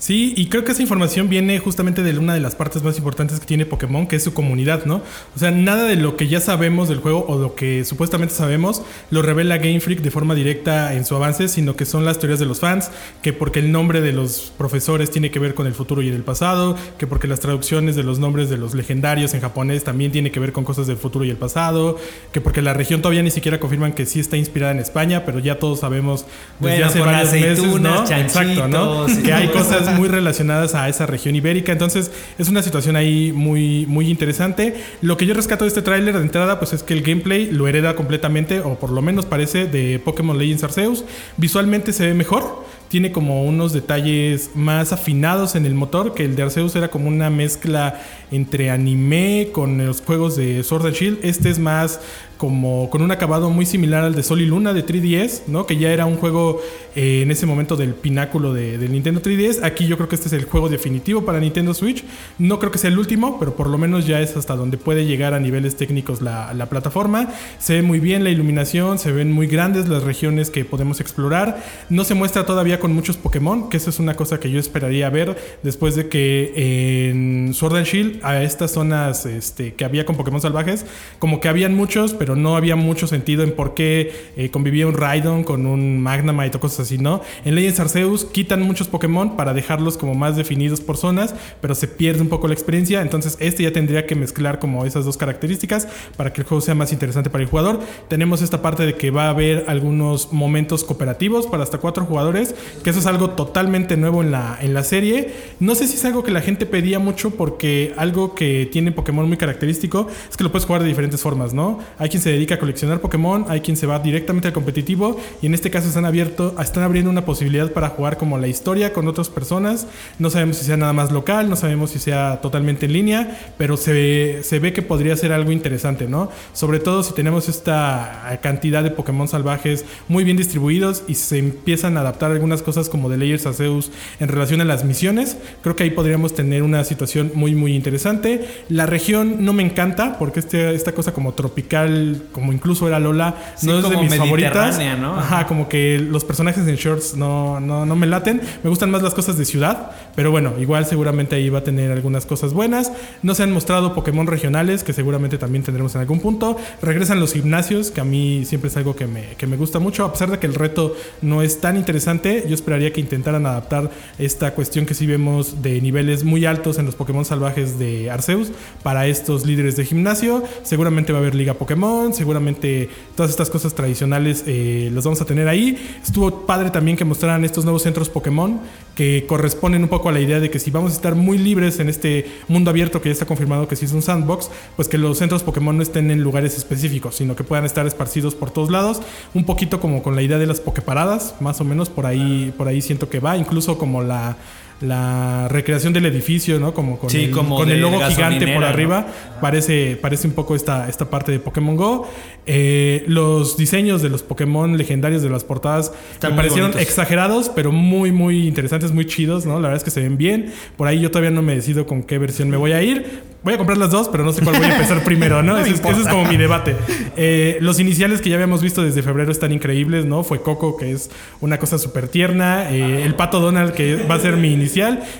[0.00, 3.38] Sí, y creo que esa información viene justamente de una de las partes más importantes
[3.38, 5.02] que tiene Pokémon, que es su comunidad, ¿no?
[5.36, 8.80] O sea, nada de lo que ya sabemos del juego o lo que supuestamente sabemos
[9.10, 12.40] lo revela Game Freak de forma directa en su avance, sino que son las teorías
[12.40, 12.90] de los fans,
[13.22, 16.22] que porque el nombre de los profesores tiene que ver con el futuro y el
[16.22, 20.30] pasado, que porque las traducciones de los nombres de los legendarios en japonés también tiene
[20.30, 21.98] que ver con cosas del futuro y el pasado,
[22.32, 25.40] que porque la región todavía ni siquiera confirman que sí está inspirada en España, pero
[25.40, 26.24] ya todos sabemos
[26.58, 28.10] desde Bueno, hace varios meses, ¿no?
[28.10, 29.06] Exacto, ¿no?
[29.22, 31.72] Que hay cosas muy relacionadas a esa región ibérica.
[31.72, 34.74] Entonces, es una situación ahí muy, muy interesante.
[35.00, 37.68] Lo que yo rescato de este tráiler de entrada, pues es que el gameplay lo
[37.68, 41.04] hereda completamente, o por lo menos parece, de Pokémon Legends Arceus.
[41.36, 42.64] Visualmente se ve mejor.
[42.88, 47.06] Tiene como unos detalles más afinados en el motor, que el de Arceus era como
[47.06, 51.18] una mezcla entre anime con los juegos de Sword and Shield.
[51.22, 52.00] Este es más
[52.40, 55.66] como con un acabado muy similar al de Sol y Luna de 3DS, ¿no?
[55.66, 56.58] Que ya era un juego
[56.96, 59.62] eh, en ese momento del pináculo de, Nintendo 3DS.
[59.62, 62.02] Aquí yo creo que este es el juego definitivo para Nintendo Switch.
[62.38, 65.04] No creo que sea el último, pero por lo menos ya es hasta donde puede
[65.04, 67.28] llegar a niveles técnicos la, la plataforma.
[67.58, 71.62] Se ve muy bien la iluminación, se ven muy grandes las regiones que podemos explorar.
[71.90, 75.10] No se muestra todavía con muchos Pokémon, que eso es una cosa que yo esperaría
[75.10, 80.16] ver después de que en Sword and Shield, a estas zonas este, que había con
[80.16, 80.86] Pokémon salvajes,
[81.18, 84.94] como que habían muchos, pero no había mucho sentido en por qué eh, convivía un
[84.94, 87.20] Raidon con un Magnemite o cosas así, ¿no?
[87.44, 91.88] En Legends Arceus quitan muchos Pokémon para dejarlos como más definidos por zonas, pero se
[91.88, 95.88] pierde un poco la experiencia, entonces este ya tendría que mezclar como esas dos características
[96.16, 97.80] para que el juego sea más interesante para el jugador.
[98.08, 102.54] Tenemos esta parte de que va a haber algunos momentos cooperativos para hasta cuatro jugadores,
[102.82, 105.32] que eso es algo totalmente nuevo en la, en la serie.
[105.60, 109.26] No sé si es algo que la gente pedía mucho porque algo que tiene Pokémon
[109.26, 111.78] muy característico es que lo puedes jugar de diferentes formas, ¿no?
[111.98, 115.54] Hay se dedica a coleccionar Pokémon, hay quien se va directamente al competitivo y en
[115.54, 119.28] este caso están abierto, están abriendo una posibilidad para jugar como la historia con otras
[119.28, 119.86] personas.
[120.18, 123.76] No sabemos si sea nada más local, no sabemos si sea totalmente en línea, pero
[123.76, 126.30] se ve, se ve que podría ser algo interesante, ¿no?
[126.52, 131.96] Sobre todo si tenemos esta cantidad de Pokémon salvajes muy bien distribuidos y se empiezan
[131.96, 135.84] a adaptar algunas cosas como de Layers Arceus en relación a las misiones, creo que
[135.84, 138.46] ahí podríamos tener una situación muy muy interesante.
[138.68, 143.34] La región no me encanta porque este, esta cosa como tropical, como incluso era Lola,
[143.56, 144.78] Sí, no es de mis favoritas.
[144.98, 145.18] ¿no?
[145.18, 148.40] Ajá, como que los personajes en shorts no, no, no me laten.
[148.62, 151.90] Me gustan más las cosas de ciudad, pero bueno, igual seguramente ahí va a tener
[151.90, 152.92] algunas cosas buenas.
[153.22, 156.56] No se han mostrado Pokémon regionales, que seguramente también tendremos en algún punto.
[156.82, 160.04] Regresan los gimnasios, que a mí siempre es algo que me, que me gusta mucho,
[160.04, 162.44] a pesar de que el reto no es tan interesante.
[162.48, 166.86] Yo esperaría que intentaran adaptar esta cuestión que sí vemos de niveles muy altos en
[166.86, 170.42] los Pokémon salvajes de Arceus para estos líderes de gimnasio.
[170.62, 175.24] Seguramente va a haber Liga Pokémon, seguramente todas estas cosas tradicionales eh, las vamos a
[175.24, 175.76] tener ahí.
[176.02, 178.60] Estuvo padre también que mostraran estos nuevos centros Pokémon
[178.94, 181.78] que corresponden un poco a la idea de que si vamos a estar muy libres
[181.80, 184.98] en este mundo abierto que ya está confirmado que sí es un sandbox, pues que
[184.98, 188.70] los centros Pokémon no estén en lugares específicos, sino que puedan estar esparcidos por todos
[188.70, 189.00] lados,
[189.34, 192.68] un poquito como con la idea de las Poképaradas, más o menos por ahí por
[192.68, 194.36] ahí siento que va, incluso como la
[194.80, 196.72] la recreación del edificio, ¿no?
[196.72, 198.66] Como con, Sí, el, como con el logo gigante por ¿no?
[198.66, 199.06] arriba.
[199.40, 202.08] Parece, parece un poco esta, esta parte de Pokémon Go.
[202.46, 206.88] Eh, los diseños de los Pokémon legendarios de las portadas Están me parecieron bonitos.
[206.88, 209.54] exagerados, pero muy, muy interesantes, muy chidos, ¿no?
[209.54, 210.52] La verdad es que se ven bien.
[210.76, 213.28] Por ahí yo todavía no me decido con qué versión me voy a ir.
[213.42, 215.56] Voy a comprar las dos, pero no sé cuál voy a empezar primero, ¿no?
[215.58, 216.76] ese, es, ese es como mi debate.
[217.16, 220.22] Eh, los iniciales que ya habíamos visto desde febrero están increíbles, ¿no?
[220.24, 222.70] Fue Coco, que es una cosa súper tierna.
[222.70, 224.69] eh, el Pato Donald, que va a ser mi inicial.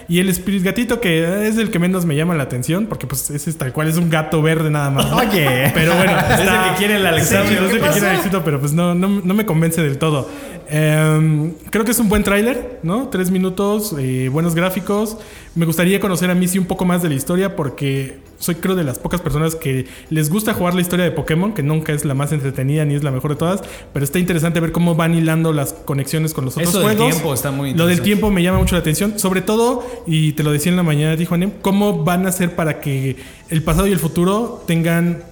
[0.08, 3.30] Y el Spirit Gatito, que es el que menos me llama la atención, porque pues
[3.30, 5.12] ese es tal cual, es un gato verde nada más.
[5.12, 5.70] Oye.
[5.74, 7.48] Pero bueno, Es el que quiere el Alexander.
[7.48, 7.92] Sí, es ¿Qué el que pasó?
[7.92, 10.28] quiere el éxito, pero pues no, no, no me convence del todo.
[10.68, 13.08] Em, creo que es un buen tráiler, ¿no?
[13.08, 15.16] Tres minutos, eh, buenos gráficos.
[15.54, 18.84] Me gustaría conocer a Missy un poco más de la historia porque soy creo de
[18.84, 22.14] las pocas personas que les gusta jugar la historia de Pokémon, que nunca es la
[22.14, 25.52] más entretenida ni es la mejor de todas, pero está interesante ver cómo van hilando
[25.52, 27.14] las conexiones con los otros Eso del juegos.
[27.14, 30.42] tiempo está muy Lo del tiempo me llama mucho la atención, sobre todo, y te
[30.42, 33.16] lo decía en la mañana, dijo Anem, cómo van a hacer para que
[33.50, 35.22] el pasado y el futuro tengan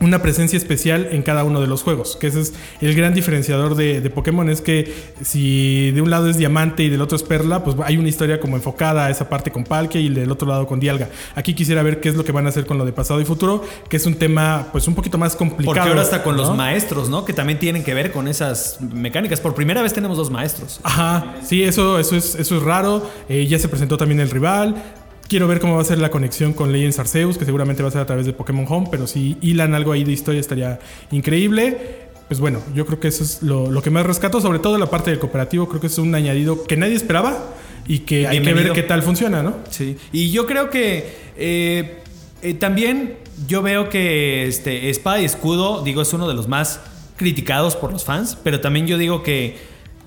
[0.00, 3.74] una presencia especial en cada uno de los juegos, que ese es el gran diferenciador
[3.74, 7.22] de, de Pokémon, es que si de un lado es diamante y del otro es
[7.22, 10.48] perla, pues hay una historia como enfocada a esa parte con Palkia y del otro
[10.48, 11.10] lado con Dialga.
[11.34, 13.26] Aquí quisiera ver qué es lo que van a hacer con lo de pasado y
[13.26, 15.74] futuro, que es un tema pues un poquito más complicado.
[15.74, 17.26] Porque ahora está con los maestros, ¿no?
[17.26, 19.40] Que también tienen que ver con esas mecánicas.
[19.40, 20.80] Por primera vez tenemos dos maestros.
[20.82, 23.06] Ajá, sí, eso, eso, es, eso es raro.
[23.28, 24.82] Eh, ya se presentó también el rival.
[25.30, 27.92] Quiero ver cómo va a ser la conexión con Legends Arceus, que seguramente va a
[27.92, 30.80] ser a través de Pokémon Home, pero si hilan algo ahí de historia estaría
[31.12, 31.78] increíble.
[32.26, 34.90] Pues bueno, yo creo que eso es lo, lo que más rescato, sobre todo la
[34.90, 37.54] parte del cooperativo, creo que es un añadido que nadie esperaba
[37.86, 39.54] y que hay que ver qué tal funciona, ¿no?
[39.70, 39.96] Sí.
[40.10, 42.02] Y yo creo que eh,
[42.42, 43.14] eh, también
[43.46, 46.80] yo veo que este Espada y Escudo, digo, es uno de los más
[47.14, 49.58] criticados por los fans, pero también yo digo que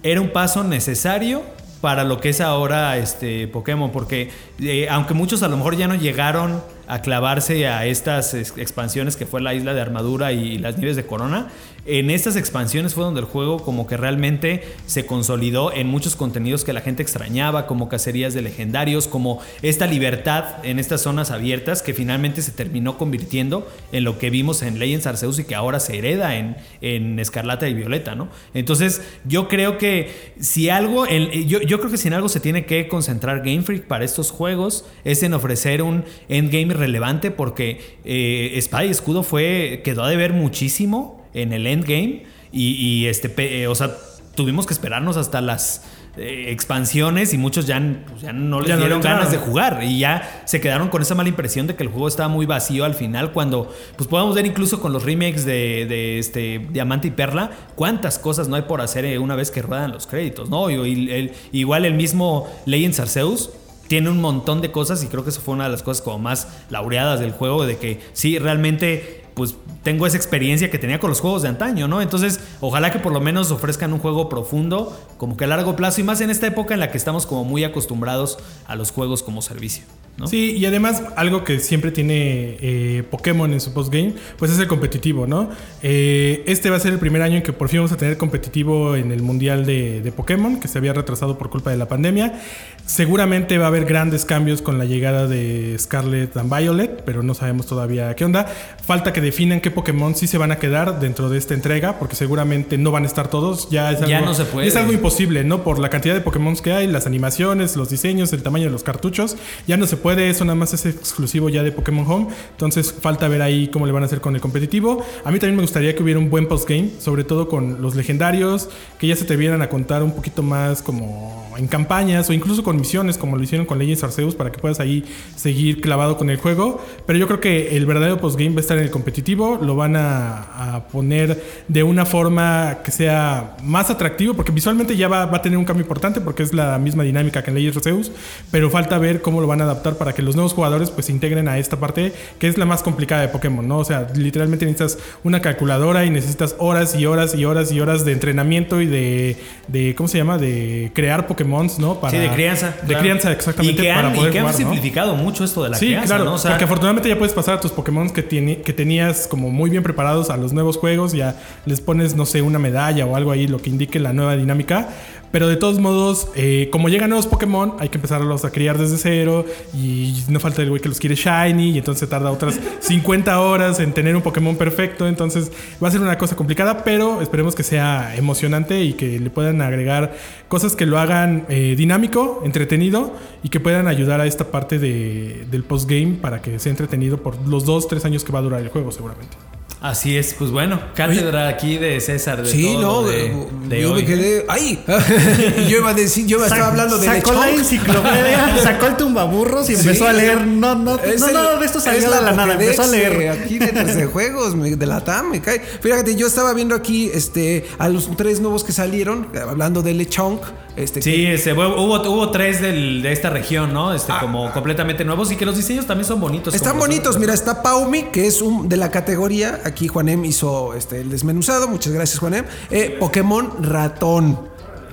[0.03, 1.43] era un paso necesario
[1.83, 4.29] para lo que es ahora este Pokémon, porque
[4.61, 9.17] eh, aunque muchos a lo mejor ya no llegaron a clavarse a estas ex- expansiones
[9.17, 11.49] que fue la isla de armadura y las nieves de corona,
[11.85, 16.63] en estas expansiones fue donde el juego como que realmente se consolidó en muchos contenidos
[16.63, 21.81] que la gente extrañaba, como cacerías de legendarios, como esta libertad en estas zonas abiertas
[21.81, 25.79] que finalmente se terminó convirtiendo en lo que vimos en Legends Arceus y que ahora
[25.79, 28.29] se hereda en, en Escarlata y Violeta, ¿no?
[28.53, 32.65] Entonces yo creo que si algo, yo, yo creo que si en algo se tiene
[32.65, 38.51] que concentrar Game Freak para estos juegos es en ofrecer un endgame relevante porque eh,
[38.55, 43.67] Espada y Escudo fue, quedó a deber muchísimo en el endgame y, y, este, eh,
[43.67, 43.95] o sea,
[44.35, 45.83] tuvimos que esperarnos hasta las
[46.17, 49.97] eh, expansiones y muchos ya, pues, ya no les Ya dieron ganas de jugar y
[49.99, 52.93] ya se quedaron con esa mala impresión de que el juego estaba muy vacío al
[52.93, 57.49] final cuando pues podemos ver incluso con los remakes de, de, este Diamante y Perla
[57.75, 60.69] cuántas cosas no hay por hacer eh, una vez que ruedan los créditos, ¿no?
[60.69, 63.49] Y, y- el- igual el mismo Legends Arceus
[63.87, 66.19] tiene un montón de cosas y creo que eso fue una de las cosas como
[66.19, 71.09] más laureadas del juego de que sí realmente pues tengo esa experiencia que tenía con
[71.09, 72.01] los juegos de antaño, ¿no?
[72.01, 76.01] Entonces, ojalá que por lo menos ofrezcan un juego profundo, como que a largo plazo
[76.01, 79.23] y más en esta época en la que estamos como muy acostumbrados a los juegos
[79.23, 79.83] como servicio,
[80.17, 80.27] ¿no?
[80.27, 84.67] Sí, y además algo que siempre tiene eh, Pokémon en su postgame, pues es el
[84.67, 85.49] competitivo, ¿no?
[85.81, 88.17] Eh, este va a ser el primer año en que por fin vamos a tener
[88.17, 91.87] competitivo en el Mundial de, de Pokémon, que se había retrasado por culpa de la
[91.87, 92.39] pandemia.
[92.85, 97.33] Seguramente va a haber grandes cambios con la llegada de Scarlet and Violet, pero no
[97.33, 98.45] sabemos todavía qué onda.
[98.45, 102.15] Falta que definan qué Pokémon sí se van a quedar dentro de esta entrega, porque
[102.15, 103.69] seguramente no van a estar todos.
[103.69, 104.67] Ya es algo, Ya no se puede.
[104.67, 105.63] Es algo imposible, ¿no?
[105.63, 108.83] Por la cantidad de Pokémon que hay, las animaciones, los diseños, el tamaño de los
[108.83, 109.37] cartuchos.
[109.65, 112.27] Ya no se puede, eso nada más es exclusivo ya de Pokémon Home.
[112.51, 115.03] Entonces falta ver ahí cómo le van a hacer con el competitivo.
[115.23, 118.69] A mí también me gustaría que hubiera un buen postgame, sobre todo con los legendarios,
[118.99, 122.63] que ya se te vieran a contar un poquito más como en campañas o incluso
[122.63, 126.29] con misiones, como lo hicieron con Legends Arceus, para que puedas ahí seguir clavado con
[126.29, 126.83] el juego.
[127.05, 129.95] Pero yo creo que el verdadero postgame va a estar en el competitivo, lo van
[129.95, 130.49] a,
[130.91, 135.57] poner de una forma que sea más atractivo, porque visualmente ya va, va a tener
[135.57, 138.11] un cambio importante, porque es la misma dinámica que en Legends Arceus,
[138.51, 141.11] pero falta ver cómo lo van a adaptar para que los nuevos jugadores pues se
[141.11, 143.79] integren a esta parte, que es la más complicada de Pokémon, ¿no?
[143.79, 148.05] O sea, literalmente necesitas una calculadora y necesitas horas y horas y horas y horas
[148.05, 149.37] de entrenamiento y de,
[149.67, 150.37] de ¿cómo se llama?
[150.37, 151.42] De crear Pokémon,
[151.79, 151.99] ¿no?
[151.99, 152.67] Para, sí, de crianza.
[152.81, 152.99] De claro.
[153.01, 154.65] crianza, exactamente, Y que para y poder que han jugar, ¿no?
[154.71, 156.33] simplificado mucho esto de la Sí, crianza, claro, ¿no?
[156.33, 159.49] O sea, porque afortunadamente ya puedes pasar a tus Pokémon que, tiene- que tenías como
[159.49, 163.15] muy bien preparados a los nuevos juegos, ya les pones, no sé, una medalla o
[163.15, 164.89] algo ahí, lo que indique la nueva dinámica.
[165.33, 168.99] Pero de todos modos, eh, como llegan nuevos Pokémon, hay que empezarlos a criar desde
[168.99, 169.47] cero.
[169.73, 171.71] Y no falta el güey que los quiere Shiny.
[171.71, 175.07] Y entonces tarda otras 50 horas en tener un Pokémon perfecto.
[175.07, 175.51] Entonces
[175.83, 179.63] va a ser una cosa complicada, pero esperemos que sea emocionante y que le puedan
[179.63, 180.15] agregar
[180.49, 185.47] cosas que lo hagan eh, dinámico, entretenido y que puedan ayudar a esta parte de,
[185.49, 188.61] del postgame para que sea entretenido por los dos, tres años que va a durar
[188.61, 189.35] el juego, seguramente.
[189.83, 192.41] Así es, pues bueno, cátedra aquí de César.
[192.41, 193.35] De Sí, todo no, de,
[193.67, 194.01] de yo hoy.
[194.01, 194.45] me quedé.
[194.47, 194.81] ¡Ay!
[195.69, 199.73] yo iba a decir, yo estaba hablando de Sacó la enciclopedia, sacó el tumbaburros y
[199.73, 200.09] empezó Sí.
[200.09, 200.47] a leer.
[200.47, 202.53] No, no, Es no, el- de esto es salió de la nada.
[202.53, 203.29] Empezó a leer.
[203.31, 205.59] Aquí de, de juegos, me- de la TAM, me cae.
[205.59, 210.41] Fíjate, yo estaba viendo aquí este, a los tres nuevos que salieron, hablando de Lechonk.
[210.77, 213.93] Este, Sí, que- este, hubo, hubo, tres del- de esta región, ¿no?
[213.93, 216.55] Este, como completamente nuevos y que los diseños también son bonitos.
[216.55, 219.59] Están bonitos, mira, está Paumi, que es un de la categoría.
[219.73, 221.67] Aquí Juanem hizo este, el desmenuzado.
[221.67, 222.45] Muchas gracias, Juanem.
[222.69, 224.39] Eh, Pokémon ratón.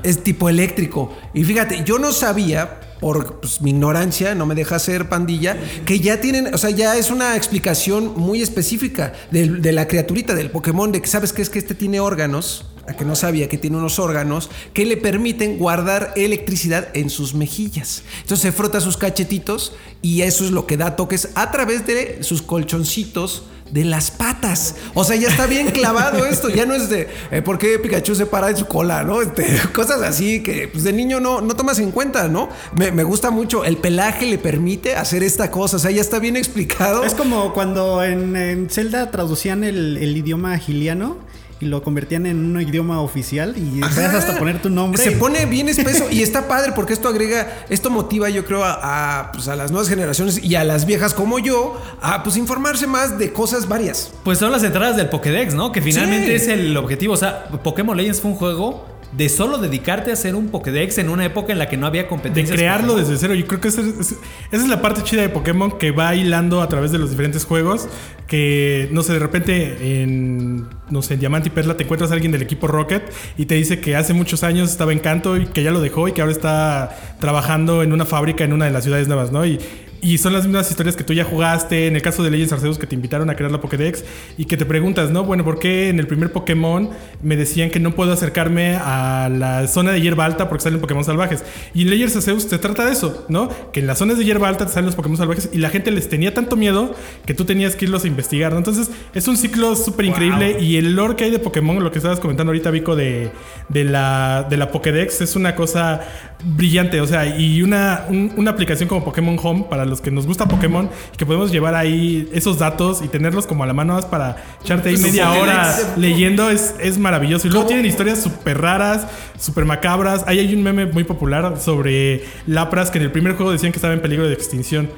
[0.02, 1.14] Es tipo eléctrico.
[1.34, 6.00] Y fíjate, yo no sabía, por pues, mi ignorancia, no me deja ser pandilla, que
[6.00, 10.90] ya tienen, o sea, ya es una explicación muy específica de, la criaturita del Pokémon,
[10.92, 12.64] de que sabes que es que este tiene órganos.
[12.88, 17.34] A que no sabía que tiene unos órganos que le permiten guardar electricidad en sus
[17.34, 18.02] mejillas.
[18.22, 22.24] Entonces se frota sus cachetitos y eso es lo que da toques a través de
[22.24, 24.74] sus colchoncitos de las patas.
[24.94, 26.48] O sea, ya está bien clavado esto.
[26.48, 29.22] Ya no es de eh, por qué Pikachu se para en su cola, ¿no?
[29.22, 32.48] Este, cosas así que pues, de niño no, no tomas en cuenta, ¿no?
[32.76, 33.64] Me, gusta mucho.
[33.64, 35.76] El pelaje le permite hacer esta cosa.
[35.76, 37.04] O sea, ya está bien explicado.
[37.04, 41.29] Es como cuando en, en Zelda traducían el, el idioma giliano
[41.60, 45.02] y lo convertían en un idioma oficial y puedes hasta poner tu nombre.
[45.02, 49.20] Se pone bien espeso y está padre porque esto agrega, esto motiva yo creo a,
[49.20, 52.86] a, pues, a las nuevas generaciones y a las viejas como yo a pues informarse
[52.86, 54.10] más de cosas varias.
[54.24, 55.70] Pues son las entradas del Pokédex, ¿no?
[55.70, 56.32] Que finalmente Sí.
[56.44, 57.14] es el objetivo.
[57.14, 61.08] O sea, Pokémon Legends fue un juego de solo dedicarte a hacer un Pokédex en
[61.08, 62.56] una época en la que no había De competencias.
[62.56, 63.10] crearlo Pokémon.
[63.10, 63.34] desde cero.
[63.34, 64.16] Yo creo que esa es, esa
[64.52, 67.88] es la parte chida de Pokémon que va hilando a través de los diferentes juegos.
[68.26, 72.14] Que, no sé, de repente en, no sé, en Diamante y Perla te encuentras a
[72.14, 73.02] alguien del equipo Rocket
[73.36, 76.06] y te dice que hace muchos años estaba en Canto y que ya lo dejó
[76.06, 79.44] y que ahora está trabajando en una fábrica en una de las ciudades nuevas, ¿no?
[79.44, 79.58] Y,
[80.02, 81.86] y son las mismas historias que tú ya jugaste.
[81.86, 84.04] En el caso de Legends Arceus, que te invitaron a crear la Pokédex
[84.38, 85.24] y que te preguntas, ¿no?
[85.24, 86.90] Bueno, ¿por qué en el primer Pokémon
[87.22, 91.04] me decían que no puedo acercarme a la zona de hierba alta porque salen Pokémon
[91.04, 91.44] salvajes?
[91.74, 93.48] Y en Legends Arceus se trata de eso, ¿no?
[93.72, 95.90] Que en las zonas de hierba alta te salen los Pokémon salvajes y la gente
[95.90, 96.94] les tenía tanto miedo
[97.26, 98.58] que tú tenías que irlos a investigar, ¿no?
[98.58, 101.98] Entonces es un ciclo súper increíble y el lore que hay de Pokémon, lo que
[101.98, 103.30] estabas comentando ahorita, Vico, de,
[103.68, 106.00] de, la, de la Pokédex, es una cosa
[106.42, 110.26] brillante, o sea, y una, un- una aplicación como Pokémon Home para los que nos
[110.26, 114.06] gusta Pokémon, que podemos llevar ahí esos datos y tenerlos como a la mano más
[114.06, 117.46] para echarte ahí media hora leyendo, es, es maravilloso.
[117.46, 119.06] Y luego tienen historias súper raras,
[119.38, 120.24] súper macabras.
[120.26, 123.76] Ahí hay un meme muy popular sobre lapras que en el primer juego decían que
[123.78, 124.88] estaba en peligro de extinción.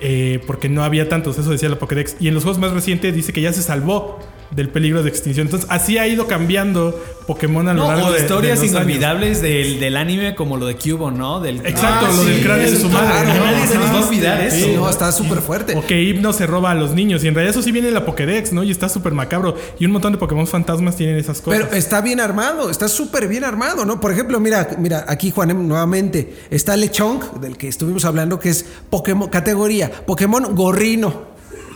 [0.00, 2.16] eh, porque no había tantos, eso decía la Pokédex.
[2.20, 4.18] Y en los juegos más recientes dice que ya se salvó
[4.50, 5.46] del peligro de extinción.
[5.46, 8.74] Entonces, así ha ido cambiando Pokémon a lo No, largo o de historias de los
[8.74, 11.40] inolvidables del, del anime como lo de Cubo, ¿no?
[11.40, 13.08] Del, Exacto, Ah, lo del cráneo de su madre.
[13.10, 13.44] claro, ¿no?
[13.46, 14.56] Nadie se nos va a olvidar eso.
[14.56, 15.74] Sí, no, está súper fuerte.
[15.76, 17.24] O que Hypno se roba a los niños.
[17.24, 18.62] Y en realidad eso sí viene de la Pokédex, ¿no?
[18.62, 19.56] Y está súper macabro.
[19.78, 21.60] Y un montón de Pokémon fantasmas tienen esas cosas.
[21.62, 24.00] Pero está bien armado, está súper bien armado, ¿no?
[24.00, 28.64] Por ejemplo, mira, mira, aquí Juanem nuevamente está Lechonk, del que estuvimos hablando, que es
[28.90, 31.33] Pokémon, categoría, Pokémon gorrino,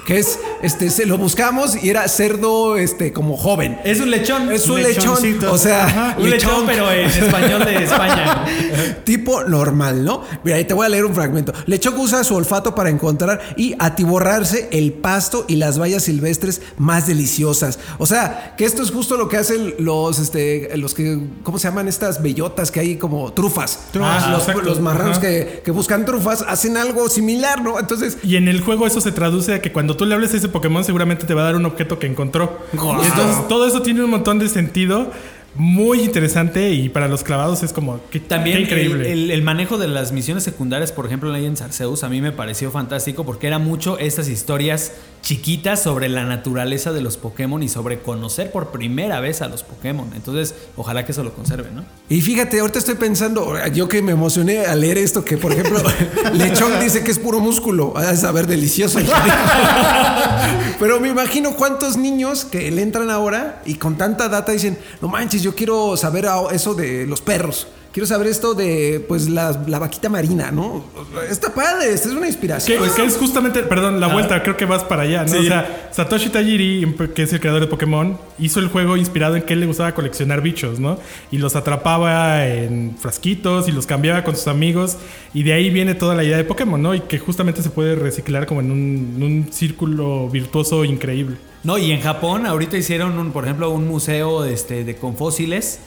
[0.08, 3.78] que es, este, se lo buscamos y era cerdo, este, como joven.
[3.84, 4.50] Es un lechón.
[4.50, 5.18] Es un lechón,
[5.50, 8.46] o sea, Ajá, un lechón, pero en español de España.
[9.04, 10.24] tipo normal, ¿no?
[10.44, 11.52] Mira, ahí te voy a leer un fragmento.
[11.66, 17.06] Lechonk usa su olfato para encontrar y atiborrarse el pasto y las bayas silvestres más
[17.06, 17.78] deliciosas.
[17.98, 21.68] O sea, que esto es justo lo que hacen los, este, los que, ¿cómo se
[21.68, 23.80] llaman estas bellotas que hay como trufas?
[23.92, 27.78] Trufas, Ah, los, los marranos que, que buscan trufas hacen algo similar, ¿no?
[27.78, 30.38] Entonces, Y en el juego eso se traduce a que cuando tú le hables a
[30.38, 32.58] ese Pokémon seguramente te va a dar un objeto que encontró.
[32.72, 35.12] Y entonces todo eso tiene un montón de sentido.
[35.58, 39.10] Muy interesante y para los clavados es como que También qué increíble.
[39.12, 42.20] El, el- el manejo de las misiones secundarias, por ejemplo, en Legends Arceus, a mí
[42.20, 47.60] me pareció fantástico porque era mucho estas historias chiquitas sobre la naturaleza de los Pokémon
[47.62, 50.08] y sobre conocer por primera vez a los Pokémon.
[50.14, 51.84] Entonces, ojalá que eso lo conserve, ¿no?
[52.08, 55.82] y fíjate, ahorita estoy pensando, yo que me emocioné al leer esto, que por ejemplo,
[56.34, 59.00] Lechón dice que es puro músculo, a saber delicioso.
[60.78, 65.08] Pero me imagino cuántos niños que le entran ahora y con tanta data dicen, no
[65.08, 67.66] manches, yo quiero saber eso de los perros.
[67.92, 70.84] quiero saber esto de pues la, la vaquita marina, ¿no?
[71.28, 72.84] Está padre, esta es una Que, inspiración.
[72.94, 75.32] que es justamente, perdón, la vuelta, creo que vas para allá, ¿no?
[75.32, 75.38] Sí.
[75.38, 79.42] O sea, Satoshi Tajiri, que es el creador de Pokémon, hizo el juego inspirado en
[79.42, 80.98] que él le gustaba coleccionar bichos, ¿no?
[81.32, 84.96] Y los atrapaba en frasquitos y los cambiaba con sus amigos.
[85.34, 86.94] Y de ahí viene toda la idea de Pokémon, ¿no?
[86.94, 91.36] Y que justamente se puede reciclar como en un, en un círculo virtuoso increíble.
[91.64, 95.80] No, y en Japón ahorita hicieron, un, por ejemplo, un museo este, de, con fósiles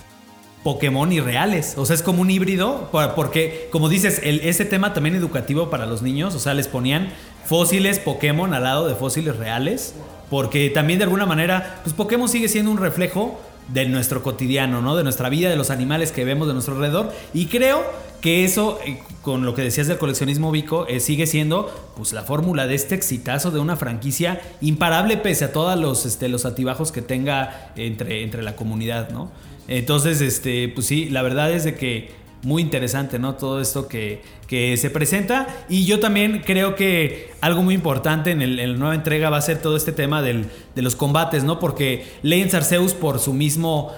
[0.64, 1.76] Pokémon irreales.
[1.78, 5.70] O sea, es como un híbrido, por- porque, como dices, el, ese tema también educativo
[5.70, 7.10] para los niños, o sea, les ponían
[7.46, 9.96] fósiles Pokémon al lado de fósiles reales,
[10.30, 14.96] porque también de alguna manera, pues Pokémon sigue siendo un reflejo de nuestro cotidiano, ¿no?
[14.96, 17.12] De nuestra vida, de los animales que vemos de nuestro alrededor.
[17.34, 17.84] Y creo
[18.22, 22.22] que eso, eh, con lo que decías del coleccionismo Vico, eh, sigue siendo pues la
[22.22, 26.92] fórmula de este exitazo de una franquicia imparable pese a todos los, este, los altibajos
[26.92, 29.32] que tenga entre, entre la comunidad, ¿no?
[29.68, 32.12] Entonces, este, pues sí, la verdad es de que
[32.44, 33.36] muy interesante, ¿no?
[33.36, 34.22] Todo esto que,
[34.52, 35.48] que se presenta.
[35.70, 39.42] Y yo también creo que algo muy importante en, el- la nueva entrega va a
[39.42, 41.58] ser todo este tema del- de los combates, ¿no?
[41.58, 43.94] Porque Legends Arceus por su mismo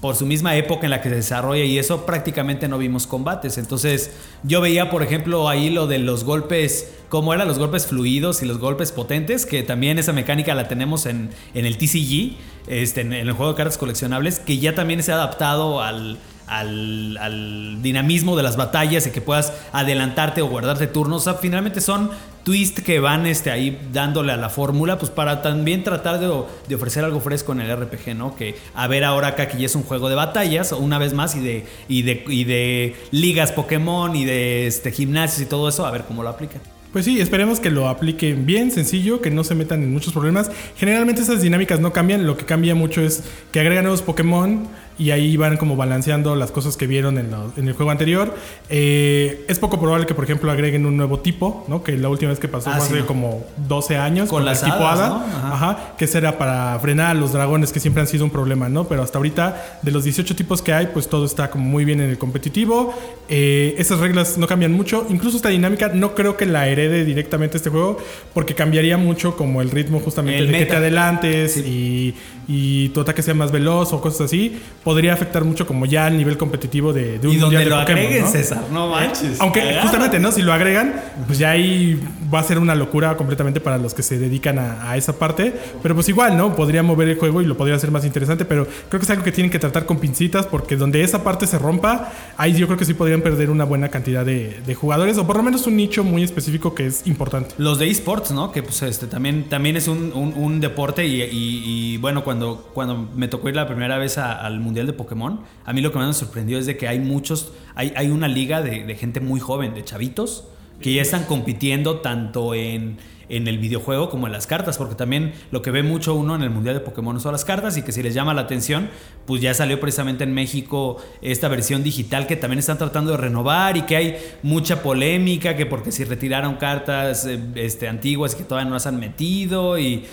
[0.00, 3.56] por su misma época en la que se desarrolla y eso prácticamente no vimos combates.
[3.56, 4.12] Entonces
[4.44, 8.46] yo veía, por ejemplo, ahí lo de los golpes, cómo eran los golpes fluidos y
[8.46, 12.36] los golpes potentes, que también esa mecánica la tenemos en, en el TCG,
[12.68, 17.82] este, en el juego de cartas coleccionables, que ya también se ha adaptado al, al,
[17.82, 21.28] dinamismo de las batallas y que puedas adelantarte o guardarte turnos.
[21.40, 22.10] Finalmente son
[22.44, 27.04] twists que van este, ahí dándole a la fórmula, pues para también tratar de, ofrecer
[27.04, 28.36] algo fresco en el RPG, ¿no?
[28.36, 31.34] Que a ver ahora acá que ya es un juego de batallas, una vez más,
[31.34, 35.86] y de, y de, y de ligas Pokémon y de este, gimnasios y todo eso,
[35.86, 36.60] a ver cómo lo aplican.
[36.92, 40.50] Pues sí, esperemos que lo apliquen bien, sencillo, que no se metan en muchos problemas.
[40.76, 43.22] Generalmente esas dinámicas no cambian, lo que cambia mucho es
[43.52, 44.66] que agregan nuevos Pokémon
[44.98, 48.34] y ahí van como balanceando las cosas que vieron en, en el juego anterior.
[48.68, 51.82] Eh, es poco probable que, por ejemplo, agreguen un nuevo tipo, ¿no?
[51.82, 53.06] Que la última vez que pasó Ah, fue sí, hace ¿no?
[53.06, 54.28] como 12 años.
[54.28, 55.12] Con el las tipo hadas.
[55.12, 55.52] Ajá.
[55.52, 58.88] Ajá, que será para frenar a los dragones que siempre han sido un problema, ¿no?
[58.88, 62.00] Pero hasta ahorita, de los 18 tipos que hay, pues todo está como muy bien
[62.00, 62.94] en el competitivo.
[63.28, 65.06] Eh, esas reglas no cambian mucho.
[65.10, 67.98] Incluso esta dinámica no creo que la herede directamente este juego,
[68.34, 70.70] porque cambiaría mucho como el ritmo justamente El de que meta.
[70.72, 72.14] te adelantes y,
[72.48, 74.60] y tu ataque sea más veloz o cosas así.
[74.84, 77.70] Podría afectar mucho como ya el nivel competitivo de, de un Y donde mundial de
[77.70, 78.30] lo Pokémon, agreguen, ¿no?
[78.30, 79.40] César, no manches.
[79.40, 80.32] Aunque justamente, ¿no?
[80.32, 80.94] Si lo agregan,
[81.26, 82.00] pues ya ahí
[82.32, 85.54] va a ser una locura completamente para los que se dedican a, a esa parte.
[85.82, 86.54] Pero pues igual, ¿no?
[86.54, 89.24] Podría mover el juego y lo podría hacer más interesante, pero creo que es algo
[89.24, 92.78] que tienen que tratar con pincitas porque donde esa parte se rompa, ahí yo creo
[92.78, 95.76] que sí podrían perder una buena cantidad de, de jugadores o por lo menos un
[95.76, 97.54] nicho muy específico que es importante.
[97.58, 98.52] Los de esports, ¿no?
[98.52, 101.62] Que pues este también, también es un, un- un deporte y, y-
[101.94, 102.35] y, bueno, cuando,
[102.74, 105.90] cuando me tocó ir la primera vez a- al Mundial de Pokémon, a mí lo
[105.92, 108.94] que más me sorprendió es de que hay muchos, hay, hay una liga de, de
[108.96, 110.44] gente muy joven, de chavitos,
[110.80, 112.98] que ya están compitiendo tanto en,
[113.30, 116.42] en el videojuego como en las cartas, porque también lo que ve mucho uno en
[116.42, 118.90] el Mundial de Pokémon son las cartas y que si les llama la atención,
[119.24, 123.78] pues ya salió precisamente en México esta versión digital que también están tratando de renovar
[123.78, 128.68] y que hay mucha polémica, que porque si retiraron cartas eh, este, antiguas que todavía
[128.68, 130.04] no las han metido y...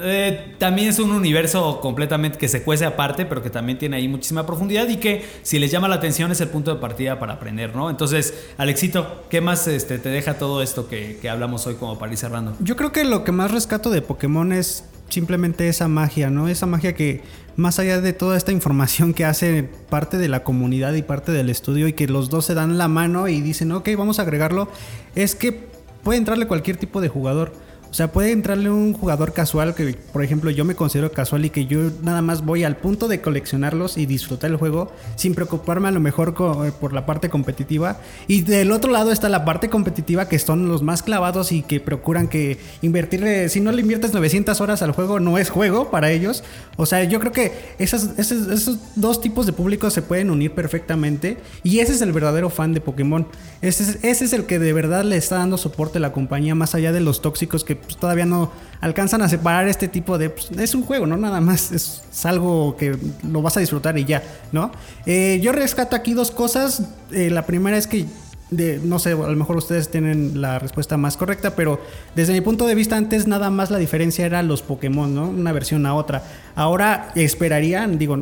[0.00, 4.08] eh, también es un universo completamente que se cuece aparte, pero que también tiene ahí
[4.08, 7.34] muchísima profundidad y que si les llama la atención es el punto de partida para
[7.34, 7.90] aprender, ¿no?
[7.90, 12.12] Entonces, Alexito, ¿qué más este, te deja todo esto que, que hablamos hoy como para
[12.12, 12.56] ir cerrando?
[12.60, 16.48] Yo creo que lo que más rescato de Pokémon es simplemente esa magia, ¿no?
[16.48, 17.22] Esa magia que
[17.56, 21.48] más allá de toda esta información que hace parte de la comunidad y parte del
[21.48, 24.68] estudio y que los dos se dan la mano y dicen, ok, vamos a agregarlo,
[25.14, 25.66] es que
[26.02, 27.52] puede entrarle cualquier tipo de jugador.
[27.96, 31.48] O sea, puede entrarle un jugador casual que, por ejemplo, yo me considero casual y
[31.48, 35.88] que yo nada más voy al punto de coleccionarlos y disfrutar el juego sin preocuparme
[35.88, 36.34] a lo mejor
[36.66, 37.98] eh, por la parte competitiva.
[38.28, 41.80] Y del otro lado está la parte competitiva que son los más clavados y que
[41.80, 46.10] procuran que invertirle, si no le inviertes 900 horas al juego, no es juego para
[46.10, 46.44] ellos.
[46.76, 50.52] O sea, yo creo que esas, esos, esos dos tipos de públicos se pueden unir
[50.52, 53.26] perfectamente y ese es el verdadero fan de Pokémon.
[53.62, 56.54] Ese es, ese es el que de verdad le está dando soporte a la compañía
[56.54, 60.30] más allá de los tóxicos que pues, todavía no alcanzan a separar este tipo de...
[60.30, 61.16] pues, es un juego, ¿no?
[61.16, 62.96] Nada más es, algo que
[63.28, 64.22] lo vas a disfrutar y ya,
[64.52, 64.70] ¿no?
[65.06, 66.82] Eh, yo rescato aquí dos cosas.
[67.10, 68.06] Eh, la primera es que
[68.50, 71.80] no sé, a lo mejor ustedes tienen la respuesta más correcta, pero
[72.14, 75.28] desde mi punto de vista antes nada más la diferencia era los Pokémon, ¿no?
[75.28, 76.22] Una versión a otra.
[76.54, 78.16] Ahora esperarían, digo,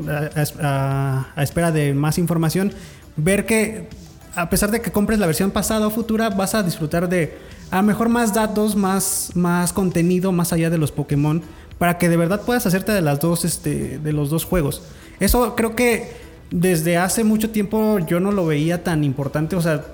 [0.63, 2.73] a espera de más información,
[3.17, 3.89] ver que
[4.35, 7.37] a pesar de que compres la versión pasada o futura, vas a disfrutar de
[7.71, 11.43] a lo mejor más datos, más, más contenido más allá de los Pokémon,
[11.79, 14.83] para que de verdad puedas hacerte de las dos, este, de los dos juegos.
[15.21, 16.13] Eso creo que
[16.51, 19.85] desde hace mucho tiempo yo no lo veía tan importante, o sea,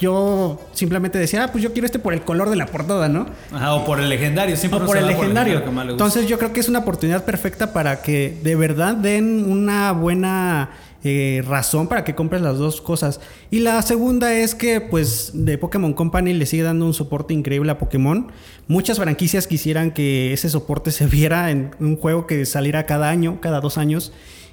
[0.00, 3.26] yo simplemente decía, ah, pues yo quiero este por el color de la portada, ¿no?
[3.52, 5.62] Ajá, o por el legendario, siempre O por el legendario.
[5.64, 6.04] que más le gusta.
[6.04, 10.70] Entonces yo creo que es una oportunidad perfecta para que de verdad den una buena
[11.02, 13.20] eh, razón para que compres las dos cosas.
[13.50, 17.72] Y la segunda es que pues de Pokémon Company le sigue dando un soporte increíble
[17.72, 18.30] a Pokémon.
[18.68, 23.40] Muchas franquicias quisieran que ese soporte se viera en un juego que saliera cada año,
[23.40, 24.12] cada dos años.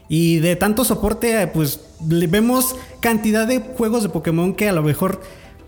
[0.10, 4.84] Y de tanto soporte, eh, pues vemos cantidad de juegos de Pokémon que a lo
[4.84, 5.20] mejor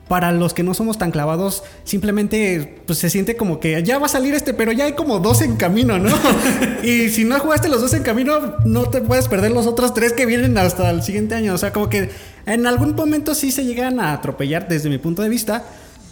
[0.10, 4.08] para los que no somos tan clavados, simplemente pues se siente como que ya va
[4.08, 6.10] a salir este, pero ya hay como dos en camino, ¿no?
[6.84, 10.12] y si no jugaste los dos en camino, no te puedes perder los otros tres
[10.14, 11.54] que vienen hasta el siguiente año.
[11.54, 12.10] O sea, como que
[12.48, 15.64] en algún momento sí se llegan a atropellar desde mi punto de vista.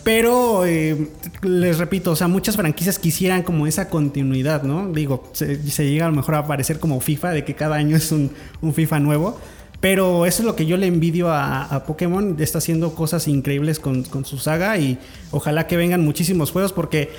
[0.03, 1.09] Pero eh,
[1.41, 4.87] les repito, o sea, muchas franquicias quisieran como esa continuidad, ¿no?
[4.93, 7.97] Digo, se, se llega a lo mejor a parecer como FIFA, de que cada año
[7.97, 8.31] es un,
[8.61, 9.37] un FIFA nuevo.
[9.79, 12.35] Pero eso es lo que yo le envidio a, Pokémon.
[12.39, 14.97] Está haciendo cosas increíbles con, con, su saga y
[15.31, 17.11] ojalá que vengan muchísimos juegos porque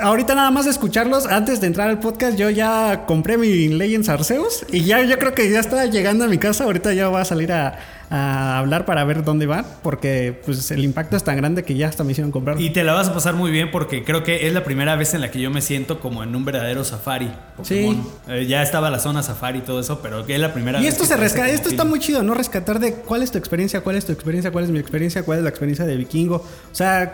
[0.00, 4.08] ahorita nada más de escucharlos, antes de entrar al podcast, yo ya compré mi Legends
[4.08, 6.64] Arceus y ya yo creo que ya está llegando a mi casa.
[6.64, 7.78] Ahorita ya va a salir a,
[8.10, 11.88] a hablar para ver dónde va porque pues el impacto es tan grande que ya
[11.88, 12.60] hasta me hicieron comprar.
[12.60, 15.14] Y te la vas a pasar muy bien porque creo que es la primera vez
[15.14, 17.30] en la que yo me siento como en un verdadero safari.
[17.56, 17.96] Pokémon.
[17.96, 18.02] Sí.
[18.28, 20.92] Eh, ya estaba la zona safari y todo eso, pero es la primera Y vez.
[20.92, 22.34] esto que se rescata, esto está muy chido, ¿no?
[22.34, 25.38] Rescatar de cuál es tu experiencia, cuál es tu experiencia, cuál es mi experiencia, cuál
[25.38, 26.36] es la experiencia de Vikingo.
[26.36, 27.12] O sea,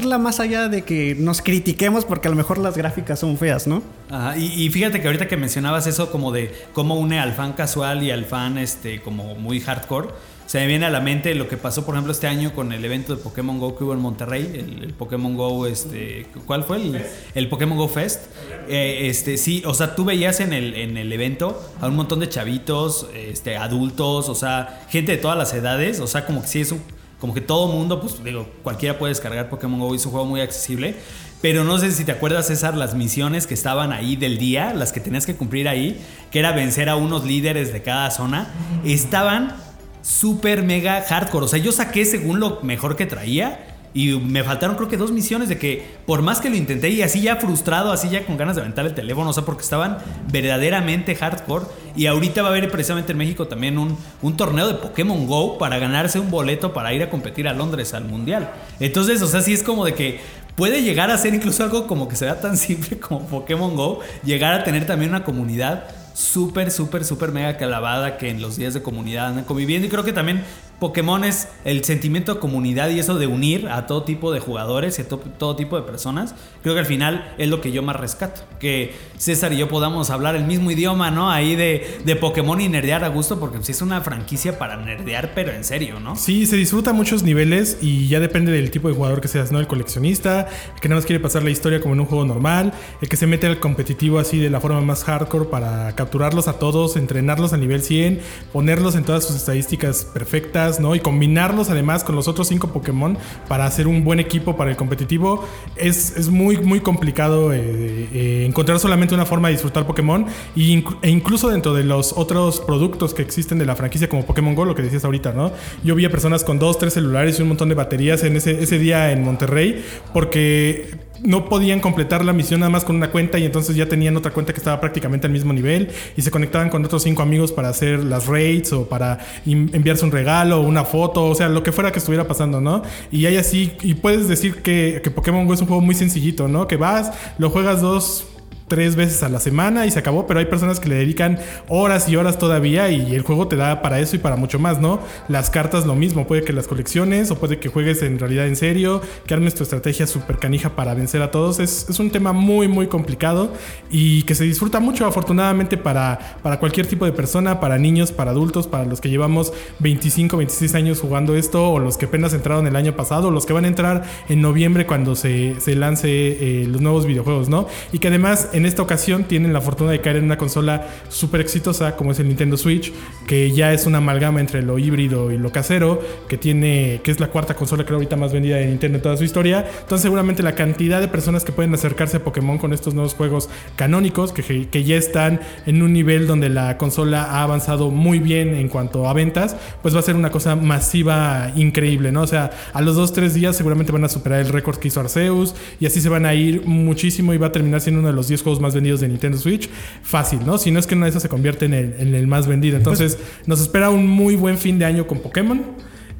[0.00, 3.82] más allá de que nos critiquemos porque a lo mejor las gráficas son feas, ¿no?
[4.10, 8.02] Ajá, y, fíjate que ahorita que mencionabas eso como de cómo une al fan casual
[8.02, 10.08] y al fan este como muy hardcore,
[10.46, 12.84] se me viene a la mente lo que pasó por ejemplo este año con el
[12.84, 16.78] evento de Pokémon Go que hubo en Monterrey, el, el Pokémon Go este, ¿cuál fue?
[16.78, 18.26] El, el Pokémon Go Fest.
[18.68, 22.20] Eh, este sí, o sea, tú veías en el, en el evento a un montón
[22.20, 26.48] de chavitos, este, adultos, o sea, gente de todas las edades, o sea, como que
[26.48, 26.80] sí es un
[27.22, 30.40] como que todo mundo, pues digo, cualquiera puede descargar Pokémon Go, es un juego muy
[30.40, 30.96] accesible.
[31.40, 34.92] Pero no sé si te acuerdas, César, las misiones que estaban ahí del día, las
[34.92, 38.48] que tenías que cumplir ahí, que era vencer a unos líderes de cada zona,
[38.84, 39.54] estaban
[40.02, 41.44] súper mega hardcore.
[41.44, 43.71] O sea, yo saqué según lo mejor que traía.
[43.94, 47.02] Y me faltaron creo que dos misiones de que por más que lo intenté y
[47.02, 49.98] así ya frustrado, así ya con ganas de aventar el teléfono, o sea, porque estaban
[50.30, 51.66] verdaderamente hardcore.
[51.94, 55.58] Y ahorita va a haber precisamente en México también un, un torneo de Pokémon Go
[55.58, 58.50] para ganarse un boleto para ir a competir a Londres al Mundial.
[58.80, 60.20] Entonces, o sea, sí es como de que
[60.56, 64.54] puede llegar a ser incluso algo como que sea tan simple como Pokémon Go, llegar
[64.54, 65.84] a tener también una comunidad
[66.14, 69.86] súper, súper, súper mega clavada que en los días de comunidad andan conviviendo.
[69.86, 70.44] Y creo que también
[70.82, 74.98] Pokémon es el sentimiento de comunidad y eso de unir a todo tipo de jugadores
[74.98, 76.34] y a to todo tipo de personas.
[76.60, 78.40] Creo que al final es lo que yo más rescato.
[78.58, 81.30] Que César y yo podamos hablar el mismo idioma, ¿no?
[81.30, 85.30] Ahí de, de Pokémon y nerdear a gusto, porque pues, es una franquicia para nerdear,
[85.36, 86.16] pero en serio, ¿no?
[86.16, 89.60] Sí, se disfruta muchos niveles y ya depende del tipo de jugador que seas, ¿no?
[89.60, 92.72] El coleccionista, el que nada más quiere pasar la historia como en un juego normal,
[93.00, 96.54] el que se mete al competitivo así de la forma más hardcore para capturarlos a
[96.54, 98.18] todos, entrenarlos a nivel 100,
[98.52, 100.94] ponerlos en todas sus estadísticas perfectas, ¿no?
[100.94, 103.16] Y combinarlos además con los otros cinco Pokémon
[103.48, 105.46] para hacer un buen equipo para el competitivo.
[105.76, 111.10] Es, es muy, muy complicado eh, eh, encontrar solamente una forma de disfrutar Pokémon e
[111.10, 114.74] incluso dentro de los otros productos que existen de la franquicia como Pokémon Go, lo
[114.74, 115.52] que decías ahorita, ¿no?
[115.82, 118.62] Yo vi a personas con dos, tres celulares y un montón de baterías en ese,
[118.62, 123.38] ese día en Monterrey porque no podían completar la misión nada más con una cuenta
[123.38, 126.68] y entonces ya tenían otra cuenta que estaba prácticamente al mismo nivel y se conectaban
[126.68, 130.84] con otros cinco amigos para hacer las raids o para enviarse un regalo o una
[130.84, 132.82] foto, o sea, lo que fuera que estuviera pasando, ¿no?
[133.10, 136.48] Y hay así, y puedes decir que, que Pokémon Go es un juego muy sencillito,
[136.48, 136.66] ¿no?
[136.66, 138.26] Que vas, lo juegas dos
[138.72, 142.08] tres veces a la semana y se acabó, pero hay personas que le dedican horas
[142.08, 144.98] y horas todavía y el juego te da para eso y para mucho más, ¿no?
[145.28, 148.56] Las cartas lo mismo, puede que las colecciones o puede que juegues en realidad en
[148.56, 151.58] serio, que armes tu estrategia super canija para vencer a todos.
[151.58, 153.52] Es, es, un tema muy, muy complicado
[153.90, 158.30] y que se disfruta mucho afortunadamente para, para cualquier tipo de persona, para niños, para
[158.30, 162.66] adultos, para los que llevamos 25, 26 años jugando esto o los que apenas entraron
[162.66, 166.08] el año pasado o los que van a entrar en noviembre cuando se, se lance
[166.08, 167.66] eh, los nuevos videojuegos, ¿no?
[167.92, 171.40] Y que además en esta ocasión tienen la fortuna de caer en una consola súper
[171.40, 172.92] exitosa como es el Nintendo Switch,
[173.26, 177.20] que ya es una amalgama entre lo híbrido y lo casero, que tiene, que es
[177.20, 179.66] la cuarta consola creo ahorita más vendida de Nintendo en toda su historia.
[179.80, 183.48] Entonces seguramente la cantidad de personas que pueden acercarse a Pokémon con estos nuevos juegos
[183.76, 188.54] canónicos, que, que ya están en un nivel donde la consola ha avanzado muy bien
[188.54, 192.22] en cuanto a ventas, pues va a ser una cosa masiva increíble, ¿no?
[192.22, 195.00] O sea, a los dos, tres días seguramente van a superar el récord que hizo
[195.00, 198.14] Arceus y así se van a ir muchísimo y va a terminar siendo uno de
[198.14, 199.70] los 10 juegos más vendidos de Nintendo Switch.
[200.02, 200.58] Fácil, ¿no?
[200.58, 202.76] Si no es que una de esas se convierte en el más vendido.
[202.76, 205.62] Entonces, nos espera un muy buen fin de año con Pokémon.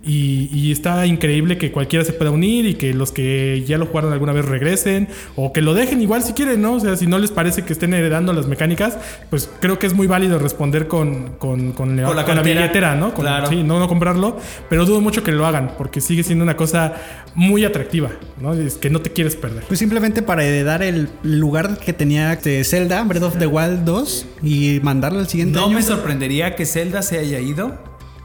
[0.04, 3.86] Y, y está increíble que cualquiera se pueda unir y que los que ya lo
[3.86, 6.72] jugaron alguna vez regresen o que lo dejen igual si quieren, ¿no?
[6.74, 8.98] O sea, si no les parece que estén heredando las mecánicas,
[9.30, 12.42] pues creo que es muy válido responder con, con, con, la, Con la con la
[12.42, 12.60] cartera.
[12.62, 13.14] billetera, ¿no?
[13.14, 13.46] Con- Claro.
[13.48, 14.36] Sí, no, no comprarlo,
[14.68, 16.94] pero dudo mucho que lo hagan porque sigue siendo una cosa
[17.36, 18.54] muy atractiva, ¿no?
[18.54, 19.62] Es que no te quieres perder.
[19.68, 24.26] Pues simplemente para heredar el lugar que tenía este, Zelda, Breath of the Wild 2,
[24.42, 25.76] y mandarlo al siguiente No año.
[25.76, 27.78] me sorprendería que Zelda se haya ido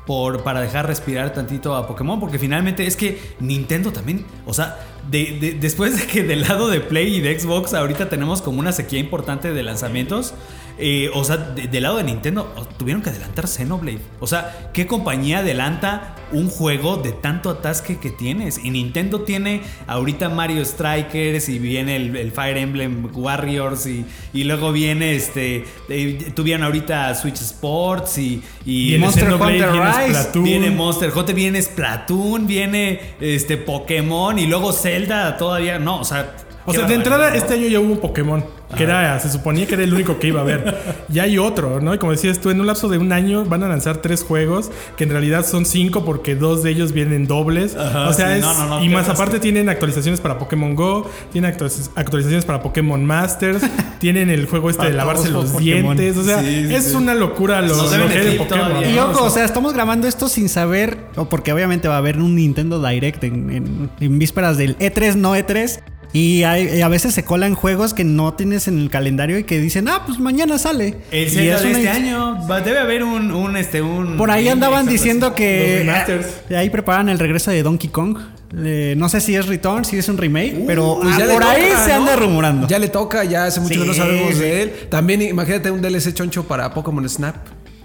[0.07, 4.79] por, para dejar respirar tantito a Pokémon, porque finalmente es que Nintendo también, o sea,
[5.11, 8.59] de- de- después de que del lado de Play y de Xbox ahorita tenemos como
[8.59, 10.33] una sequía importante de lanzamientos,
[10.79, 13.99] eh, o sea, de- del lado de Nintendo tuvieron que adelantar Xenoblade.
[14.19, 18.59] O sea, ¿qué compañía adelanta un juego de tanto atasque que tienes?
[18.63, 24.43] Y Nintendo tiene ahorita Mario Strikers y viene el, el Fire Emblem Warriors y, y
[24.43, 30.07] luego viene este, eh, tuvieron ahorita Switch Sports y, y Y el Monster Hunter viene
[30.07, 30.29] Rise.
[30.39, 35.79] Viene Monster Hunter, viene Splatoon, viene este Pokémon y luego Zelda todavía.
[35.79, 36.35] No, o sea.
[36.69, 38.43] O sea, de entrada este año ya hubo un Pokémon,
[38.75, 40.77] que era, se suponía que era el único que iba a haber.
[41.09, 41.93] Ya hay otro, ¿no?
[41.95, 44.69] Y como decías tú, en un lapso de un año van a lanzar tres juegos,
[44.97, 47.75] que en realidad son cinco porque dos de ellos vienen dobles.
[47.77, 50.75] Ajá, o sea, sí, es, no, no, no, y más aparte tienen actualizaciones para Pokémon
[50.75, 53.61] Go, tienen actualiz- actualizaciones para Pokémon Masters,
[53.99, 55.95] tienen el juego este Para de lavarse los Pokémon.
[55.95, 56.17] dientes.
[56.17, 56.95] O sea, Sí, sí, es sí.
[56.97, 58.67] una locura lo, lo que de Pokémon.
[58.67, 58.91] todavía.
[58.91, 62.17] Y ojo, o sea, estamos grabando esto sin saber, o porque obviamente va a haber
[62.17, 65.79] un Nintendo Direct en, en- en vísperas del E3, no E3.
[66.13, 69.59] Y hay- a veces se colan juegos que no tienes en el calendario y que
[69.59, 70.95] dicen, ah, pues mañana sale.
[71.11, 72.47] El Y Zelda es de una- este año.
[72.49, 74.17] va- Debe haber un, un, este, un.
[74.17, 78.17] Por ahí andaban diciendo que ah, ahí preparan el regreso de Donkey Kong.
[78.57, 81.63] Eh, no sé si es Return, si es un remake, pero Pues ah, por ahí
[81.69, 81.95] toca, se ¿no?
[81.97, 82.65] anda rumorando.
[82.67, 84.39] Ya le toca, ya hace mucho Sí, que no sabemos sí.
[84.39, 84.71] de él.
[84.89, 87.35] También imagínate un DLC choncho para Pokémon Snap,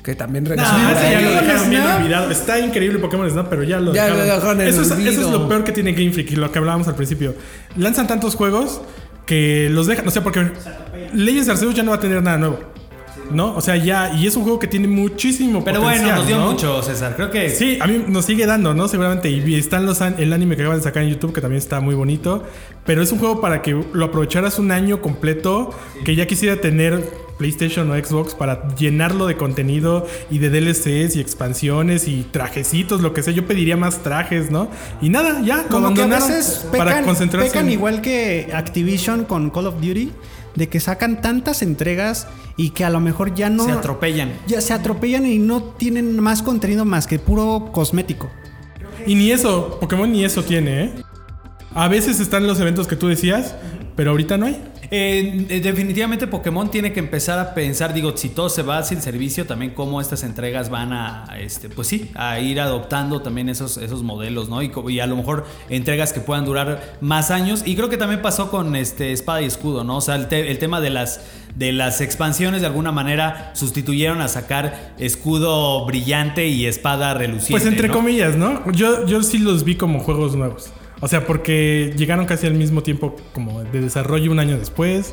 [0.02, 0.70] que también regresó.
[0.76, 2.30] Ya lo dejaron bien olvidado.
[2.30, 4.60] Está increíble Pokémon Snap, pero ya lo Ya lo dejaron.
[4.60, 5.10] en eso, es, olvido.
[5.12, 7.34] eso es lo peor que tiene Game Freak y lo que hablábamos al principio.
[7.76, 8.80] Lanzan tantos juegos
[9.26, 10.06] que los dejan.
[10.08, 10.50] O sea, porque
[11.14, 12.71] Leyes Arceus ya no va a tener nada nuevo.
[13.30, 13.54] ¿No?
[13.56, 14.12] O sea, ya.
[14.14, 16.50] Y es un juego que tiene muchísimo Pero potencial, bueno, nos dio ¿no?
[16.50, 17.14] mucho, César.
[17.16, 17.48] Creo que.
[17.50, 18.88] Sí, a mí nos sigue dando, ¿no?
[18.88, 19.30] Seguramente.
[19.30, 21.80] Y están los an- el anime que acaban de sacar en YouTube, que también está
[21.80, 22.42] muy bonito.
[22.84, 25.70] Pero es un juego para que lo aprovecharas un año completo.
[26.04, 27.08] Que ya quisiera tener
[27.38, 33.14] PlayStation o Xbox para llenarlo de contenido y de DLCs y expansiones y trajecitos, lo
[33.14, 33.32] que sea.
[33.32, 34.68] Yo pediría más trajes, ¿no?
[35.00, 35.64] Y nada, ya.
[35.68, 39.76] Como que a veces para pecan, concentrarse pecan en- igual que Activision con Call of
[39.76, 40.12] Duty,
[40.54, 42.26] de que sacan tantas entregas
[42.56, 43.64] y que a lo mejor ya no...
[43.64, 44.32] Se atropellan.
[44.46, 48.30] Ya se atropellan y no tienen más contenido más que puro cosmético.
[49.06, 50.92] Y ni eso, Pokémon ni eso tiene, ¿eh?
[51.74, 53.54] A veces están los eventos que tú decías,
[53.96, 54.62] pero ahorita no hay.
[54.94, 59.00] Eh, eh, definitivamente Pokémon tiene que empezar a pensar, digo, si todo se va sin
[59.00, 63.78] servicio, también cómo estas entregas van a, este, pues sí, a ir adoptando también esos,
[63.78, 64.60] esos modelos, ¿no?
[64.60, 67.62] Y, a lo mejor entregas que puedan durar más años.
[67.64, 69.96] Y creo que también pasó con este Espada y Escudo, ¿no?
[69.96, 71.22] O sea, el, te- el tema de las,
[71.56, 77.52] de las expansiones de alguna manera sustituyeron a sacar escudo brillante y espada reluciente.
[77.52, 77.94] Pues entre ¿no?
[77.94, 78.70] comillas, ¿no?
[78.72, 80.70] Yo, yo sí los vi como juegos nuevos.
[81.02, 85.12] O sea, porque llegaron casi al mismo tiempo como de desarrollo un año después.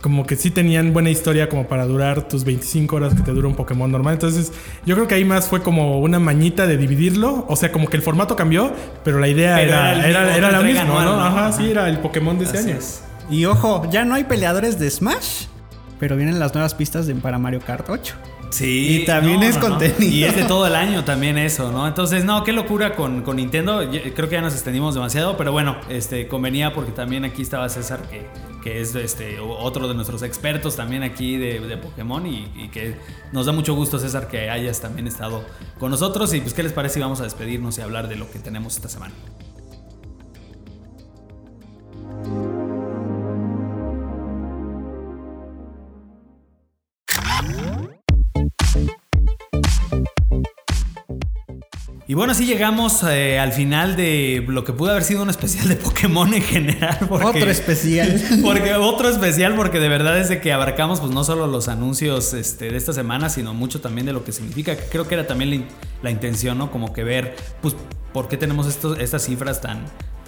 [0.00, 3.48] Como que sí tenían buena historia como para durar tus 25 horas que te dura
[3.48, 4.12] un Pokémon normal.
[4.12, 4.52] Entonces,
[4.84, 7.46] yo creo que ahí más fue como una mañita de dividirlo.
[7.48, 8.70] O sea, como que el formato cambió,
[9.02, 11.00] pero la idea Pero era, era era, la misma, ¿no?
[11.02, 11.20] ¿no?
[11.20, 11.52] Ajá, Ajá.
[11.52, 12.78] sí, era el Pokémon de ese Así año.
[12.78, 13.02] es.
[13.30, 15.46] Y ojo, ya no hay peleadores de Smash,
[15.98, 18.14] pero vienen las nuevas pistas de, para Mario Kart 8.
[18.54, 19.00] Sí.
[19.00, 20.00] Y también es contenido.
[20.00, 21.88] Y es de todo el año también eso, ¿no?
[21.88, 23.82] Entonces, no, qué locura con, con Nintendo.
[23.82, 27.68] Yo Creo que ya nos extendimos demasiado, pero bueno, este convenía porque también aquí estaba
[27.68, 28.26] César, que,
[28.62, 32.94] que es este otro de nuestros expertos también aquí de, de Pokémon y, y que
[33.32, 35.44] nos da mucho gusto, César, que hayas también estado
[35.80, 36.32] con nosotros.
[36.32, 38.76] Y pues, ¿qué les parece si vamos a despedirnos y hablar de lo que tenemos
[38.76, 39.14] esta semana?
[52.14, 55.66] Y bueno, así llegamos eh, al final de lo que pudo haber sido un especial
[55.66, 56.96] de Pokémon en general.
[57.08, 58.22] porque- Otro especial.
[58.44, 62.32] Porque otro especial, porque de verdad es de que abarcamos pues no solo los anuncios
[62.32, 64.76] este, de esta semana, sino mucho también de lo que significa.
[64.92, 65.66] Creo que era también la, in-
[66.04, 66.70] la intención, ¿no?
[66.70, 67.74] Como que ver, pues,
[68.12, 69.80] por qué tenemos estos, estas cifras tan,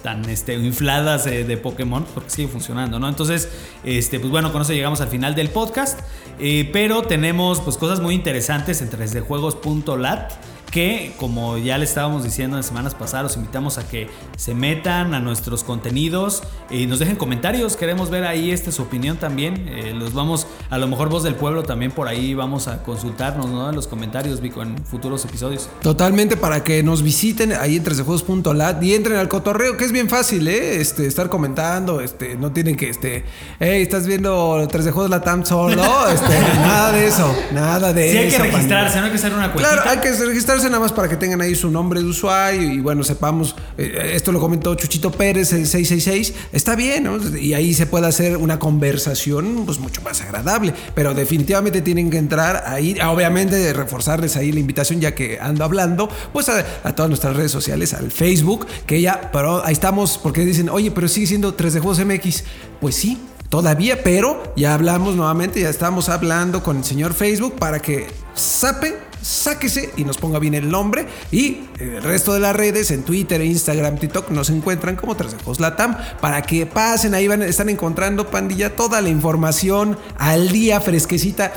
[0.03, 3.07] tan este, infladas de Pokémon, porque sigue funcionando, ¿no?
[3.07, 3.47] Entonces,
[3.85, 6.01] este, pues bueno, con eso llegamos al final del podcast.
[6.37, 10.33] eh, pero tenemos pues cosas muy interesantes en 3djuegos.lat.
[10.71, 15.13] que como ya le estábamos diciendo en semanas pasadas, los invitamos a que se metan
[15.13, 17.75] a nuestros contenidos y nos dejen comentarios.
[17.77, 19.67] Queremos ver ahí este su opinión también.
[19.69, 23.49] Eh, los vamos, a lo mejor voz del pueblo también por ahí vamos a consultarnos
[23.49, 23.69] ¿no?
[23.69, 25.69] en los comentarios, Vico, en futuros episodios.
[25.81, 30.09] Totalmente para que nos visiten ahí en 3dejuegos.lat y entren al cotorreo, que es bien
[30.09, 30.81] fácil, ¿eh?
[30.81, 33.23] Este, estar comentando, este, no tienen que, este,
[33.59, 38.17] hey, estás viendo 3 de juegos Latam solo, este, nada de eso, nada de Sí,
[38.17, 38.25] eso.
[38.25, 39.71] hay que registrarse, no hay que hacer una cuenta.
[39.73, 42.79] Claro, hay que registrarse nada más para que tengan ahí su nombre de usuario y
[42.79, 47.17] bueno, sepamos, eh, esto lo comentó Chuchito Pérez, el 666, está bien, ¿no?
[47.37, 52.17] Y ahí se puede hacer una conversación pues mucho más agradable, pero definitivamente tienen que
[52.17, 57.09] entrar ahí, obviamente reforzarles ahí la invitación ya que ando hablando, pues a, a todas
[57.09, 61.27] nuestras redes sociales, al Facebook, que ya, pero ahí estamos porque dicen, oye, pero sigue
[61.27, 62.43] siendo 3 de Juegos MX,
[62.79, 63.17] pues sí.
[63.49, 69.06] Todavía, pero ya hablamos nuevamente, ya estamos hablando con el señor Facebook para que sape
[69.21, 71.07] sáquese y nos ponga bien el nombre.
[71.31, 75.97] Y el resto de las redes, en Twitter, Instagram, TikTok, nos encuentran como Trasejos Latam.
[76.21, 81.53] Para que pasen, ahí van, están encontrando, pandilla, toda la información al día, fresquecita.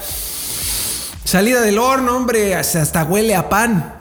[1.30, 4.00] Salida del horno, hombre, hasta, huele a pan.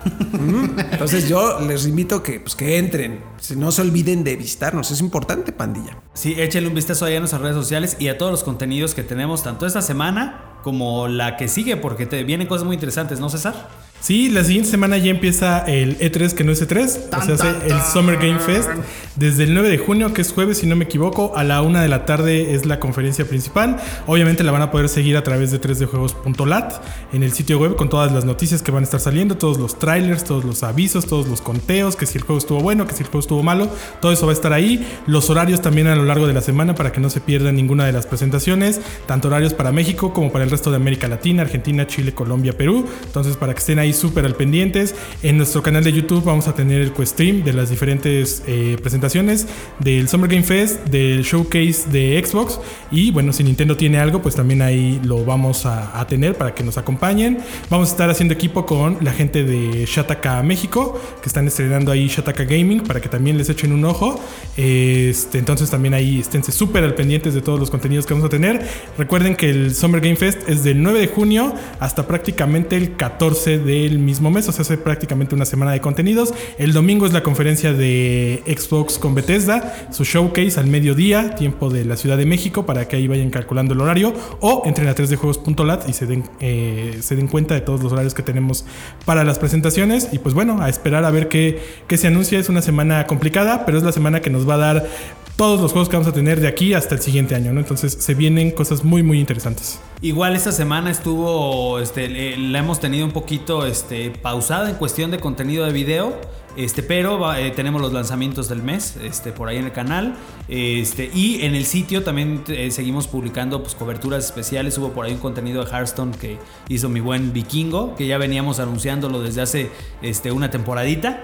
[0.91, 3.23] Entonces yo les invito que, pues, que entren.
[3.55, 5.95] No se olviden de visitarnos, es importante, pandilla.
[6.15, 9.03] Sí, échenle un vistazo ahí a nuestras redes sociales y a todos los contenidos que
[9.03, 13.29] tenemos, tanto esta semana como la que sigue, porque te vienen cosas muy interesantes, ¿no,
[13.29, 13.69] César?
[14.01, 17.49] Sí, la siguiente semana ya empieza el E3 que no es E3, o sea, hace
[17.67, 18.69] el Summer Game Fest.
[19.15, 21.81] Desde el 9 de junio, que es jueves, si no me equivoco, a la 1
[21.81, 23.75] de la tarde es la conferencia principal.
[24.07, 26.81] Obviamente la van a poder seguir a través de 3dejuegos.lat
[27.11, 29.77] en el sitio web con todas las noticias que van a estar saliendo, todos los
[29.77, 33.03] trailers, todos los avisos, todos los conteos, que si el juego estuvo bueno, que si
[33.03, 33.69] el juego estuvo malo,
[33.99, 34.87] todo eso va a estar ahí.
[35.05, 37.85] Los horarios también a lo largo de la semana para que no se pierdan ninguna
[37.85, 41.85] de las presentaciones, tanto horarios para México como para el resto de América Latina, Argentina,
[41.85, 42.87] Chile, Colombia, Perú.
[43.05, 44.95] Entonces, para que estén ahí súper al pendientes.
[45.23, 49.47] En nuestro canal de YouTube vamos a tener el stream de las diferentes eh, presentaciones
[49.79, 52.59] del Summer Game Fest, del showcase de Xbox.
[52.91, 56.63] Y bueno, si Nintendo tiene algo, pues también ahí lo vamos a, tener para que
[56.63, 57.39] nos acompañen.
[57.69, 62.07] Vamos a estar haciendo equipo con la gente de Shataka México, que están estrenando ahí
[62.07, 64.19] Shataka Gaming, para que también les echen un ojo.
[64.57, 68.29] Este, entonces también ahí esténse súper al pendientes de todos los contenidos que vamos a
[68.29, 68.65] tener.
[68.97, 73.59] Recuerden que el Summer Game Fest es del 9 de junio hasta prácticamente el 14
[73.83, 76.33] del mismo mes, o sea, hace prácticamente una semana de contenidos.
[76.57, 81.85] El domingo es la conferencia de Xbox con Bethesda, su showcase al mediodía, tiempo de
[81.85, 85.87] la Ciudad de México, para que ahí vayan calculando el horario, o entren a 3djuegos.lat
[85.87, 88.65] y se den, eh, se den cuenta de todos los horarios que tenemos
[89.05, 90.09] para las presentaciones.
[90.11, 92.39] Y pues bueno, a esperar a ver qué, qué se anuncia.
[92.39, 94.89] Es una semana complicada, pero es la semana que nos va a dar
[95.35, 97.61] todos los juegos que vamos a tener de aquí hasta el siguiente año, ¿no?
[97.61, 99.79] Entonces se vienen cosas muy, muy interesantes.
[100.01, 105.19] Igual esta semana estuvo, este, la hemos tenido un poquito este, pausada en cuestión de
[105.19, 106.15] contenido de video,
[106.55, 110.15] este, pero va- eh, tenemos los lanzamientos del mes este, por ahí en el canal.
[110.47, 114.77] Este, y en el sitio también eh, seguimos publicando pues, coberturas especiales.
[114.77, 116.37] Hubo por ahí un contenido de Hearthstone que
[116.69, 119.69] hizo mi buen vikingo, que ya veníamos anunciándolo desde hace
[120.01, 121.23] este, una temporadita.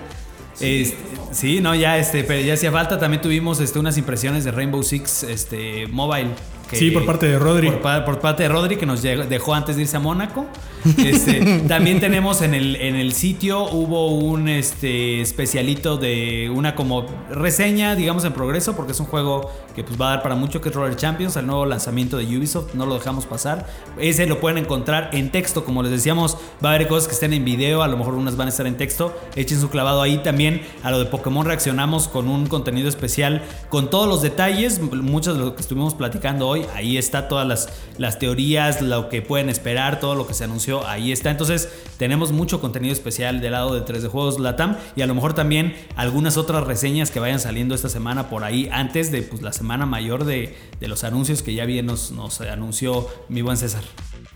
[0.60, 0.98] Este,
[1.32, 3.00] sí, no, ya, este, pero ya hacía falta.
[3.00, 6.32] También tuvimos este, unas impresiones de Rainbow Six este, Mobile.
[6.70, 7.70] Que- Sí, por parte de Rodri.
[7.70, 10.46] Por, pa- por parte de Rodri, que nos dejó antes de irse a Mónaco.
[11.04, 17.08] Este, también tenemos en el, en el sitio, hubo un este, especialito de una como
[17.32, 20.62] reseña, digamos, en progreso, porque es un juego que pues, va a dar para mucho,
[20.62, 23.66] que es Roller Champions, el nuevo lanzamiento de Ubisoft, no lo dejamos pasar.
[23.98, 27.34] Ese lo pueden encontrar en texto, como les decíamos, va a haber cosas que estén
[27.34, 30.20] en video, a lo mejor unas van a estar en texto, echen su clavado ahí
[30.20, 30.62] también.
[30.84, 35.44] A lo de Pokémon reaccionamos con un contenido especial, con todos los detalles, muchos de
[35.46, 40.00] lo que estuvimos platicando hoy, ahí está todas las, las teorías, lo que pueden esperar,
[40.00, 41.32] todo lo que se anunció, ahí está.
[41.32, 45.16] Entonces tenemos mucho contenido especial del lado de 3 de Juegos Latam y a lo
[45.16, 49.42] mejor también algunas otras reseñas que vayan saliendo esta semana por ahí antes de pues,
[49.42, 53.58] la semana mayor de, de los anuncios que ya bien nos, nos anunció mi buen
[53.58, 53.84] César.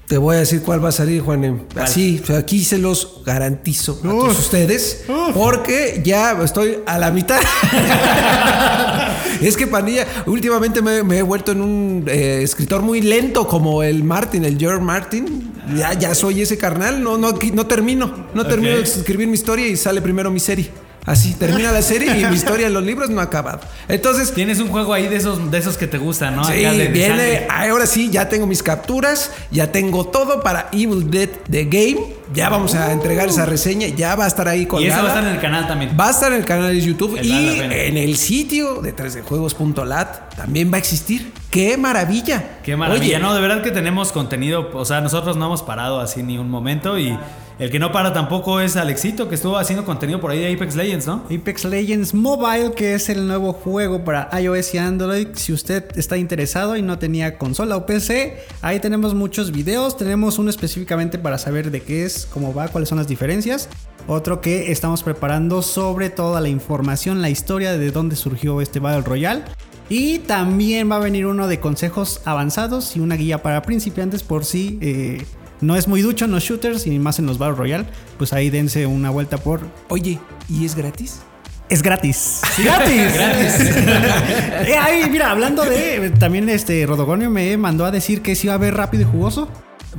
[0.10, 1.68] Te voy a decir cuál va a salir, Juan.
[1.76, 5.04] Así, o sea, aquí se los garantizo a todos ustedes,
[5.36, 7.40] porque ya estoy a la mitad.
[9.40, 13.84] es que Panilla, últimamente me, me he vuelto en un eh, escritor muy lento, como
[13.84, 15.54] el Martin, el George Martin.
[15.78, 19.68] Ya, ya soy ese carnal, no, no, no termino, no termino de escribir mi historia
[19.68, 20.72] y sale primero mi serie.
[21.06, 23.62] Así, termina la serie y mi historia en los libros no ha acabado.
[23.88, 26.44] Entonces, Tienes un juego ahí de esos, de esos que te gustan, ¿no?
[26.44, 27.08] Sí, de- viene.
[27.08, 27.48] sangre.
[27.50, 32.20] Ahora sí, ya tengo mis capturas, ya tengo todo para Evil Dead The Game.
[32.34, 33.88] Ya vamos a entregar esa reseña.
[33.88, 34.94] Ya va a estar ahí Y colgada.
[34.94, 35.98] eso va a estar en el canal también.
[36.00, 40.36] Va a estar en el canal de YouTube El y en el sitio de 3dejuegos.lat
[40.36, 41.32] también va a existir.
[41.50, 42.60] ¡Qué maravilla!
[42.64, 46.00] Qué maravilla, Oye, no, de verdad que tenemos contenido, o sea, nosotros no hemos parado
[46.00, 47.18] así ni un momento y
[47.60, 50.78] el que no para tampoco es Alexito, que estuvo haciendo contenido por ahí de Apex
[50.78, 51.26] Legends, ¿no?
[51.30, 55.28] Apex Legends Mobile, que es el nuevo juego para iOS y Android.
[55.34, 59.98] Si usted está interesado y no tenía consola o PC, ahí tenemos muchos videos.
[59.98, 63.68] Tenemos uno específicamente para saber de qué es, cómo va, cuáles son las diferencias.
[64.08, 69.02] Otro que estamos preparando sobre toda la información, la historia de dónde surgió este Battle
[69.02, 69.44] Royale.
[69.90, 74.46] Y también va a venir uno de consejos avanzados y una guía para principiantes por
[74.46, 75.26] si eh,
[75.62, 77.86] no es muy ducho en los shooters y más en los Battle Royale.
[78.18, 81.22] Pues ahí dense una vuelta por Oye, ¿y es gratis?
[81.70, 82.42] es gratis.
[82.64, 83.14] ¡Gratis!
[84.68, 86.12] Eh, ay, mira, hablando de.
[86.20, 89.48] También este Rodogonio me mandó a decir que sí va a haber rápido y jugoso.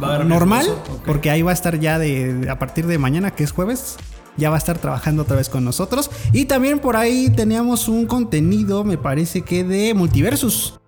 [0.01, 2.47] Va a haber Rápido y Normal, Jugoso, porque ahí va a estar ya de.
[2.51, 3.97] A partir de mañana, que es jueves.
[4.37, 6.11] Ya va a estar trabajando otra vez con nosotros.
[6.33, 10.80] Y también por ahí teníamos un contenido, me parece que de Multiversus.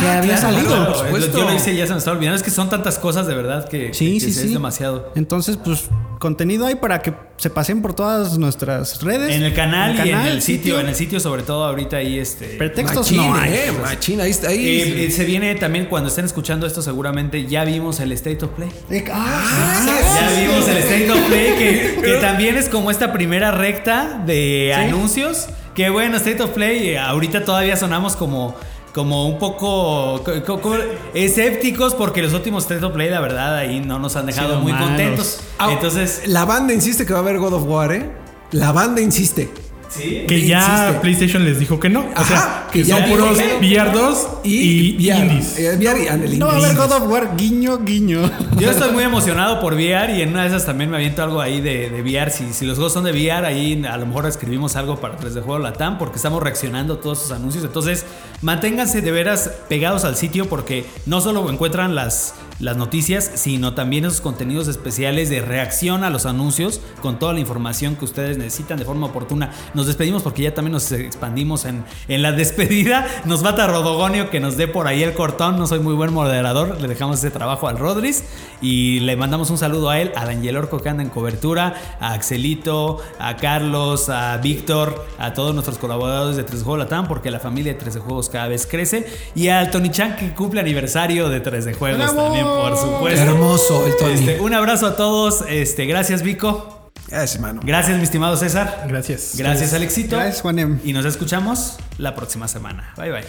[0.00, 0.66] Que había Claro, salido.
[0.74, 1.38] claro, por supuesto.
[1.38, 2.36] Yo lo hice y ya se me estaba olvidando.
[2.36, 4.46] Es que son tantas cosas de verdad que, Sí, que- sí, que sí.
[4.46, 5.10] es demasiado.
[5.16, 5.84] Entonces, pues,
[6.18, 9.34] contenido hay para que se pasen por todas nuestras redes.
[9.34, 12.46] En el canal, y en el sitio, en el sitio sobre todo ahorita ahí este...
[12.58, 13.52] Pretextos Machín, no hay.
[13.52, 14.48] eh, machín, ahí está.
[14.50, 14.64] Ahí.
[14.64, 18.52] Eh, eh, se viene también cuando estén escuchando esto seguramente ya vimos el State of
[18.52, 18.68] Play.
[18.90, 19.84] Eh, ah,
[20.20, 24.72] Ya vimos el State of Play, que, que también es como esta primera recta de
[24.74, 25.48] anuncios.
[25.74, 28.54] Que bueno, State of Play, ahorita todavía sonamos como,
[28.94, 30.76] como un poco co- co- co-
[31.14, 34.72] escépticos porque los últimos State of Play, la verdad, ahí no nos han dejado muy
[34.72, 34.88] malos.
[34.88, 35.40] contentos.
[35.70, 38.10] Entonces, La banda insiste que va a haber God of War, ¿eh?
[38.50, 39.50] La banda insiste.
[39.94, 40.24] Sí.
[40.26, 41.00] Que ya Insiste.
[41.00, 42.00] PlayStation les dijo que no.
[42.00, 43.36] O Ajá, sea, que son puros.
[43.60, 45.26] VR 2 y, VR.
[45.26, 45.58] indies.
[45.58, 46.76] Eh, VR y No va a haber.
[46.76, 48.30] God of War, guiño, guiño.
[48.58, 51.40] Yo estoy muy emocionado por VR y en una de esas también me aviento algo
[51.40, 52.30] ahí de, de VR.
[52.30, 55.42] Si, si los juegos son de VR, ahí a lo mejor escribimos algo para 3D
[55.42, 57.64] Juego Latam porque estamos reaccionando a todos sus anuncios.
[57.64, 58.04] Entonces,
[58.40, 64.04] manténganse de veras pegados al sitio porque no solo encuentran las, las noticias, sino también
[64.04, 68.78] esos contenidos especiales de reacción a los anuncios con toda la información que ustedes necesitan
[68.78, 69.50] de forma oportuna.
[69.74, 73.06] Nos despedimos porque ya también nos expandimos en, en la despedida.
[73.24, 75.58] Nos bata Rodogonio que nos dé por ahí el cortón.
[75.58, 76.80] No soy muy buen moderador.
[76.80, 78.24] Le dejamos ese trabajo al Rodris
[78.60, 82.12] y le mandamos un saludo a él, al Angel Orco que anda en cobertura, a
[82.12, 87.40] Axelito, a Carlos, a Víctor, a todos nuestros colaboradores de 3D Juego Latam porque la
[87.40, 91.42] familia de 3D Juegos cada vez crece y al Tony Chan que cumple aniversario de
[91.42, 92.22] 3D Juegos ¡Bravo!
[92.22, 93.22] también, por supuesto.
[93.22, 94.14] Hermoso el Tony.
[94.14, 95.44] Este, un abrazo a todos.
[95.48, 96.90] Este, gracias, Vico.
[97.08, 97.60] Gracias, mano.
[97.62, 98.86] Gracias, mi estimado César.
[98.88, 99.32] Gracias.
[99.36, 100.16] Gracias, Alexito.
[100.16, 100.80] Gracias, Juanem.
[100.82, 102.94] Y nos escuchamos la próxima semana.
[102.96, 103.24] Bye, bye.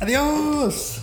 [0.00, 1.00] Adiós.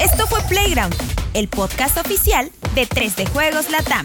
[0.00, 0.94] Esto fue Playground,
[1.34, 4.04] el podcast oficial de 3D Juegos Latam.